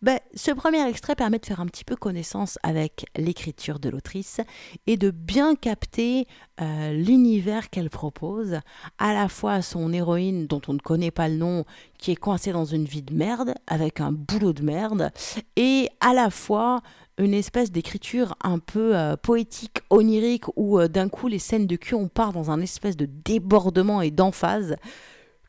Ben, 0.01 0.19
ce 0.35 0.51
premier 0.51 0.87
extrait 0.87 1.15
permet 1.15 1.39
de 1.39 1.45
faire 1.45 1.59
un 1.59 1.65
petit 1.65 1.85
peu 1.85 1.95
connaissance 1.95 2.59
avec 2.63 3.05
l'écriture 3.15 3.79
de 3.79 3.89
l'autrice 3.89 4.41
et 4.87 4.97
de 4.97 5.09
bien 5.09 5.55
capter 5.55 6.27
euh, 6.61 6.91
l'univers 6.91 7.69
qu'elle 7.69 7.89
propose, 7.89 8.59
à 8.97 9.13
la 9.13 9.29
fois 9.29 9.61
son 9.61 9.93
héroïne 9.93 10.47
dont 10.47 10.61
on 10.67 10.73
ne 10.73 10.79
connaît 10.79 11.11
pas 11.11 11.29
le 11.29 11.37
nom, 11.37 11.65
qui 11.97 12.11
est 12.11 12.15
coincée 12.15 12.51
dans 12.51 12.65
une 12.65 12.85
vie 12.85 13.03
de 13.03 13.13
merde, 13.13 13.55
avec 13.67 14.01
un 14.01 14.11
boulot 14.11 14.53
de 14.53 14.63
merde, 14.63 15.11
et 15.55 15.89
à 16.01 16.13
la 16.13 16.29
fois 16.29 16.81
une 17.17 17.33
espèce 17.33 17.71
d'écriture 17.71 18.35
un 18.43 18.59
peu 18.59 18.95
euh, 18.95 19.15
poétique, 19.15 19.79
onirique, 19.89 20.45
où 20.57 20.79
euh, 20.79 20.87
d'un 20.89 21.07
coup 21.07 21.27
les 21.27 21.39
scènes 21.39 21.67
de 21.67 21.77
cul, 21.77 21.95
on 21.95 22.09
part 22.09 22.33
dans 22.33 22.51
un 22.51 22.59
espèce 22.59 22.97
de 22.97 23.05
débordement 23.05 24.01
et 24.01 24.11
d'emphase 24.11 24.75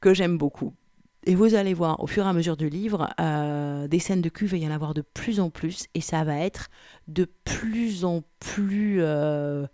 que 0.01 0.15
j'aime 0.15 0.39
beaucoup. 0.39 0.73
Et 1.29 1.35
vous 1.35 1.57
allez 1.57 1.75
voir, 1.75 2.01
au 2.03 2.07
fur 2.07 2.25
et 2.25 2.29
à 2.29 2.33
mesure 2.33 2.57
du 2.57 2.69
livre, 2.69 3.09
euh, 3.21 3.89
des 3.89 3.99
scènes 3.99 4.23
de 4.23 4.29
cul, 4.29 4.45
il 4.45 4.51
va 4.51 4.57
y 4.59 4.69
en 4.69 4.71
avoir 4.71 4.95
de 4.95 5.03
plus 5.03 5.41
en 5.41 5.51
plus, 5.51 5.87
et 5.95 6.01
ça 6.01 6.23
va 6.23 6.39
être 6.39 6.69
de 7.09 7.27
plus 7.43 8.05
en 8.05 8.23
plus, 8.39 8.99
euh, 9.01 9.67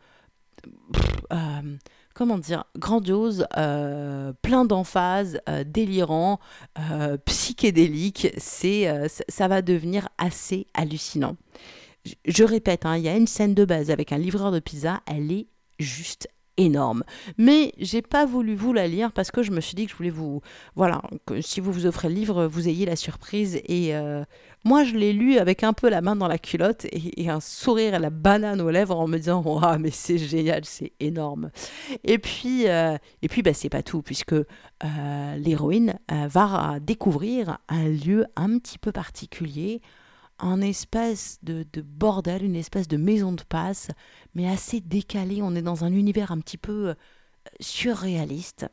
euh, 1.31 1.77
comment 2.15 2.39
dire, 2.39 2.65
grandiose, 2.79 3.47
plein 3.53 4.65
d'emphase, 4.65 5.41
délirant, 5.67 6.41
psychédélique. 7.27 8.29
C'est, 8.39 8.91
ça 9.29 9.47
va 9.47 9.61
devenir 9.61 10.09
assez 10.17 10.67
hallucinant. 10.73 11.37
Je, 12.25 12.45
répète, 12.45 12.87
hein, 12.87 12.97
il 12.97 13.05
y 13.05 13.09
a 13.11 13.17
une 13.17 13.27
scène 13.27 13.55
de 13.55 13.67
base 13.67 13.91
avec 13.91 14.11
un 14.11 14.19
livreur 14.19 14.53
de 14.53 14.59
pizza, 14.59 15.03
elle 15.07 15.31
est 15.31 15.47
juste 15.79 16.29
énorme. 16.65 17.05
Mais 17.39 17.73
j'ai 17.79 18.03
pas 18.03 18.27
voulu 18.27 18.55
vous 18.55 18.73
la 18.73 18.87
lire 18.87 19.13
parce 19.13 19.31
que 19.31 19.43
je 19.43 19.51
me 19.51 19.61
suis 19.61 19.75
dit 19.75 19.87
que 19.87 19.93
je 19.93 19.97
voulais 19.97 20.11
vous. 20.11 20.41
Voilà, 20.77 21.03
que 21.27 21.41
si 21.41 21.61
vous 21.61 21.73
vous 21.73 21.87
offrez 21.87 22.09
le 22.09 22.15
livre, 22.15 22.47
vous 22.47 22.69
ayez 22.69 22.87
la 22.87 22.97
surprise. 22.97 23.61
Et 23.67 23.95
euh, 23.95 24.25
moi, 24.65 24.85
je 24.85 24.95
l'ai 24.97 25.13
lu 25.13 25.39
avec 25.39 25.63
un 25.63 25.73
peu 25.73 25.89
la 25.89 26.01
main 26.01 26.17
dans 26.17 26.29
la 26.29 26.39
culotte 26.39 26.87
et, 26.93 27.29
un 27.29 27.41
sourire 27.41 27.95
à 27.95 27.99
la 27.99 28.11
banane 28.11 28.61
aux 28.61 28.71
lèvres 28.71 28.99
en 28.99 29.09
me 29.09 29.19
disant 29.19 29.43
Waouh, 29.43 29.79
mais 29.79 29.91
c'est 29.91 30.19
génial, 30.19 30.65
c'est 30.65 30.93
énorme. 31.01 31.51
Et 32.05 32.19
puis, 32.19 32.69
euh, 32.69 32.97
et 33.23 33.29
puis 33.29 33.43
bah, 33.43 33.55
c'est 33.55 33.69
pas 33.69 33.83
tout, 33.83 34.03
puisque 34.03 34.33
euh, 34.35 35.37
l'héroïne 35.37 35.99
va 36.09 36.79
découvrir 36.81 37.59
un 37.69 37.89
lieu 37.89 38.27
un 38.37 38.59
petit 38.59 38.79
peu 38.79 38.93
particulier 38.93 39.81
un 40.43 40.61
espèce 40.61 41.39
de, 41.43 41.65
bordel, 41.81 42.45
une 42.45 42.57
espèce 42.57 42.89
de 42.89 42.97
maison 42.97 43.33
de 43.33 43.43
passe, 43.43 43.89
mais 44.35 44.49
assez 44.49 44.81
décalé. 44.81 45.41
On 45.41 45.55
est 45.55 45.63
dans 45.63 45.85
un 45.85 45.93
univers 45.93 46.33
un 46.33 46.41
petit 46.41 46.59
peu 46.59 46.91
euh, 46.91 46.95
surréaliste. 47.61 48.67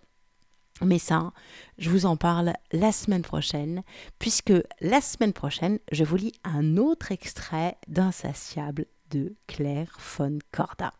Mais 0.82 1.00
ça, 1.00 1.34
je 1.78 1.90
vous 1.90 2.06
en 2.06 2.16
parle 2.16 2.54
la 2.72 2.92
semaine 2.92 3.22
prochaine, 3.22 3.84
puisque 4.18 4.54
la 4.82 5.02
semaine 5.02 5.34
prochaine, 5.34 5.80
je 5.92 6.04
vous 6.04 6.16
lis 6.16 6.34
un 6.44 6.78
autre 6.78 7.12
extrait 7.12 7.78
d'Insatiable 7.88 8.86
de 9.12 9.36
Claire 9.48 9.98
von 10.18 10.40
Corda. 10.52 10.94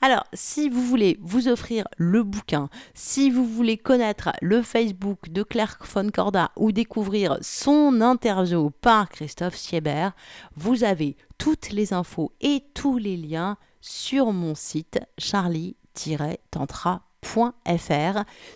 Alors, 0.00 0.24
si 0.32 0.68
vous 0.68 0.82
voulez 0.82 1.18
vous 1.20 1.48
offrir 1.48 1.84
le 1.96 2.22
bouquin, 2.22 2.68
si 2.94 3.30
vous 3.30 3.46
voulez 3.46 3.76
connaître 3.78 4.30
le 4.40 4.62
Facebook 4.62 5.30
de 5.30 5.42
Claire 5.42 5.78
von 5.92 6.10
Corda 6.10 6.50
ou 6.56 6.72
découvrir 6.72 7.38
son 7.40 8.00
interview 8.00 8.70
par 8.70 9.08
Christophe 9.08 9.56
Sieber, 9.56 10.10
vous 10.56 10.84
avez 10.84 11.16
toutes 11.38 11.70
les 11.70 11.92
infos 11.92 12.32
et 12.40 12.64
tous 12.74 12.98
les 12.98 13.16
liens 13.16 13.56
sur 13.80 14.32
mon 14.32 14.54
site 14.54 15.00
charlie-tantra 15.18 16.76
fr 16.96 17.05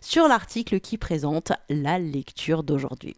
sur 0.00 0.28
l'article 0.28 0.80
qui 0.80 0.98
présente 0.98 1.52
la 1.68 1.98
lecture 1.98 2.62
d'aujourd'hui. 2.62 3.16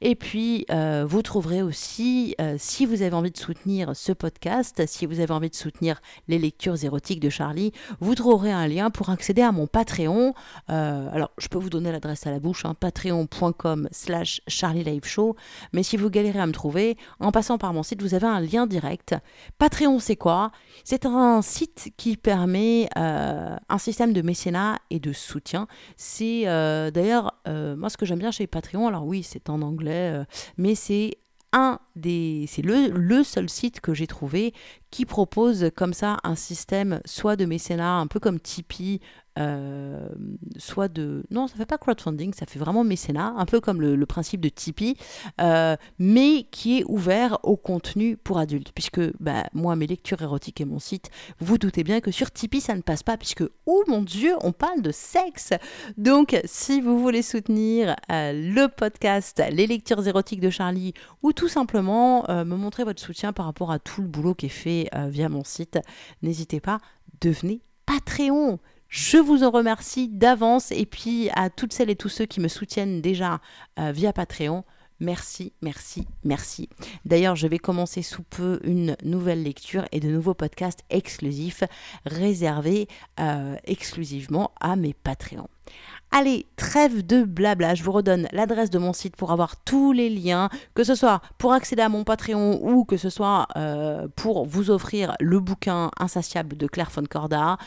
Et 0.00 0.14
puis, 0.14 0.66
euh, 0.70 1.04
vous 1.08 1.22
trouverez 1.22 1.62
aussi, 1.62 2.34
euh, 2.40 2.56
si 2.58 2.86
vous 2.86 3.02
avez 3.02 3.14
envie 3.14 3.30
de 3.30 3.36
soutenir 3.36 3.94
ce 3.94 4.12
podcast, 4.12 4.82
si 4.86 5.06
vous 5.06 5.20
avez 5.20 5.32
envie 5.32 5.50
de 5.50 5.54
soutenir 5.54 6.00
les 6.28 6.38
lectures 6.38 6.82
érotiques 6.84 7.20
de 7.20 7.30
Charlie, 7.30 7.72
vous 8.00 8.14
trouverez 8.14 8.52
un 8.52 8.66
lien 8.66 8.90
pour 8.90 9.10
accéder 9.10 9.42
à 9.42 9.52
mon 9.52 9.66
Patreon. 9.66 10.34
Euh, 10.70 11.08
alors, 11.12 11.30
je 11.38 11.48
peux 11.48 11.58
vous 11.58 11.70
donner 11.70 11.92
l'adresse 11.92 12.26
à 12.26 12.30
la 12.30 12.40
bouche, 12.40 12.64
hein, 12.64 12.74
patreon.com 12.78 13.88
slash 13.90 14.40
Charlie 14.46 14.84
Live 14.84 15.04
Show, 15.04 15.36
mais 15.72 15.82
si 15.82 15.96
vous 15.96 16.10
galérez 16.10 16.40
à 16.40 16.46
me 16.46 16.52
trouver, 16.52 16.96
en 17.20 17.32
passant 17.32 17.58
par 17.58 17.72
mon 17.72 17.82
site, 17.82 18.02
vous 18.02 18.14
avez 18.14 18.26
un 18.26 18.40
lien 18.40 18.66
direct. 18.66 19.14
Patreon, 19.58 19.98
c'est 19.98 20.16
quoi? 20.16 20.50
C'est 20.84 21.06
un 21.06 21.42
site 21.42 21.90
qui 21.96 22.16
permet 22.16 22.88
un 22.96 23.78
système 23.78 24.12
de 24.12 24.22
mécénat 24.22 24.78
de 25.00 25.12
soutien. 25.12 25.66
C'est 25.96 26.44
d'ailleurs, 26.44 27.40
moi 27.46 27.88
ce 27.90 27.96
que 27.96 28.06
j'aime 28.06 28.18
bien 28.18 28.30
chez 28.30 28.46
Patreon, 28.46 28.88
alors 28.88 29.06
oui, 29.06 29.22
c'est 29.22 29.50
en 29.50 29.62
anglais, 29.62 30.12
euh, 30.12 30.24
mais 30.56 30.74
c'est 30.74 31.18
un 31.52 31.78
des, 31.94 32.46
c'est 32.48 32.62
le, 32.62 32.88
le, 32.88 33.22
seul 33.22 33.48
site 33.48 33.80
que 33.80 33.94
j'ai 33.94 34.08
trouvé 34.08 34.52
qui 34.90 35.06
propose 35.06 35.70
comme 35.76 35.92
ça 35.92 36.18
un 36.24 36.34
système 36.34 37.00
soit 37.04 37.36
de 37.36 37.44
mécénat, 37.44 37.98
un 37.98 38.08
peu 38.08 38.18
comme 38.18 38.40
Tipeee, 38.40 39.00
euh, 39.38 40.08
soit 40.58 40.88
de... 40.88 41.24
Non, 41.30 41.48
ça 41.48 41.56
fait 41.56 41.66
pas 41.66 41.78
crowdfunding, 41.78 42.32
ça 42.34 42.46
fait 42.46 42.58
vraiment 42.58 42.84
mécénat, 42.84 43.34
un 43.36 43.46
peu 43.46 43.60
comme 43.60 43.80
le, 43.80 44.06
principe 44.06 44.40
de 44.40 44.48
Tipeee, 44.48 44.96
euh, 45.40 45.76
mais 45.98 46.46
qui 46.50 46.78
est 46.78 46.84
ouvert 46.86 47.38
au 47.42 47.56
contenu 47.56 48.16
pour 48.16 48.38
adultes. 48.38 48.72
Puisque 48.72 49.00
bah, 49.20 49.44
moi, 49.52 49.76
mes 49.76 49.86
lectures 49.86 50.22
érotiques 50.22 50.60
et 50.60 50.64
mon 50.64 50.78
site, 50.78 51.10
vous 51.40 51.58
doutez 51.58 51.82
bien 51.82 52.00
que 52.00 52.10
sur 52.10 52.30
Tipeee, 52.30 52.60
ça 52.60 52.74
ne 52.74 52.82
passe 52.82 53.02
pas, 53.02 53.16
puisque, 53.16 53.44
oh 53.66 53.82
mon 53.88 54.02
Dieu, 54.02 54.34
on 54.42 54.52
parle 54.52 54.82
de 54.82 54.92
sexe. 54.92 55.52
Donc, 55.96 56.38
si 56.44 56.80
vous 56.80 56.98
voulez 57.00 57.22
soutenir 57.22 57.96
euh, 58.12 58.32
le 58.32 58.68
podcast, 58.68 59.42
les 59.50 59.66
lectures 59.66 60.06
érotiques 60.06 60.40
de 60.40 60.50
Charlie, 60.50 60.94
ou 61.22 61.32
tout 61.32 61.48
simplement 61.48 62.24
me 62.28 62.56
montrer 62.56 62.84
votre 62.84 63.00
soutien 63.00 63.32
par 63.32 63.46
rapport 63.46 63.70
à 63.70 63.78
tout 63.78 64.02
le 64.02 64.08
boulot 64.08 64.34
qui 64.34 64.46
est 64.46 64.50
fait 64.50 64.90
via 65.08 65.28
mon 65.28 65.44
site, 65.44 65.78
n'hésitez 66.22 66.60
pas, 66.60 66.78
devenez 67.20 67.60
Patreon. 67.86 68.58
Je 68.96 69.16
vous 69.16 69.42
en 69.42 69.50
remercie 69.50 70.08
d'avance 70.08 70.70
et 70.70 70.86
puis 70.86 71.28
à 71.34 71.50
toutes 71.50 71.72
celles 71.72 71.90
et 71.90 71.96
tous 71.96 72.08
ceux 72.08 72.26
qui 72.26 72.38
me 72.38 72.46
soutiennent 72.46 73.00
déjà 73.00 73.40
euh, 73.80 73.90
via 73.90 74.12
Patreon. 74.12 74.62
Merci, 75.00 75.52
merci, 75.62 76.06
merci. 76.22 76.68
D'ailleurs, 77.04 77.34
je 77.34 77.48
vais 77.48 77.58
commencer 77.58 78.02
sous 78.02 78.22
peu 78.22 78.60
une 78.62 78.96
nouvelle 79.02 79.42
lecture 79.42 79.84
et 79.90 79.98
de 79.98 80.08
nouveaux 80.08 80.34
podcasts 80.34 80.84
exclusifs 80.90 81.64
réservés 82.06 82.86
euh, 83.18 83.56
exclusivement 83.64 84.52
à 84.60 84.76
mes 84.76 84.94
Patreons. 84.94 85.48
Allez, 86.12 86.46
trêve 86.54 87.04
de 87.04 87.24
blabla, 87.24 87.74
je 87.74 87.82
vous 87.82 87.90
redonne 87.90 88.28
l'adresse 88.30 88.70
de 88.70 88.78
mon 88.78 88.92
site 88.92 89.16
pour 89.16 89.32
avoir 89.32 89.56
tous 89.64 89.90
les 89.90 90.08
liens, 90.08 90.50
que 90.74 90.84
ce 90.84 90.94
soit 90.94 91.20
pour 91.38 91.52
accéder 91.52 91.82
à 91.82 91.88
mon 91.88 92.04
Patreon 92.04 92.60
ou 92.62 92.84
que 92.84 92.96
ce 92.96 93.10
soit 93.10 93.48
euh, 93.56 94.06
pour 94.14 94.46
vous 94.46 94.70
offrir 94.70 95.16
le 95.18 95.40
bouquin 95.40 95.90
insatiable 95.98 96.56
de 96.56 96.68
Claire 96.68 96.92
Foncorda, 96.92 97.58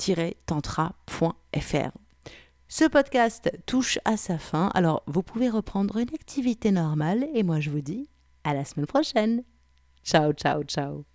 charlie-tantra.fr. 0.00 1.90
Ce 2.68 2.84
podcast 2.84 3.50
touche 3.66 3.98
à 4.04 4.16
sa 4.16 4.38
fin, 4.38 4.70
alors 4.74 5.02
vous 5.06 5.22
pouvez 5.22 5.48
reprendre 5.48 5.96
une 5.96 6.14
activité 6.14 6.70
normale 6.70 7.26
et 7.34 7.42
moi 7.42 7.58
je 7.58 7.70
vous 7.70 7.80
dis 7.80 8.08
à 8.44 8.54
la 8.54 8.64
semaine 8.64 8.86
prochaine. 8.86 9.42
Ciao, 10.04 10.32
ciao, 10.32 10.62
ciao. 10.62 11.09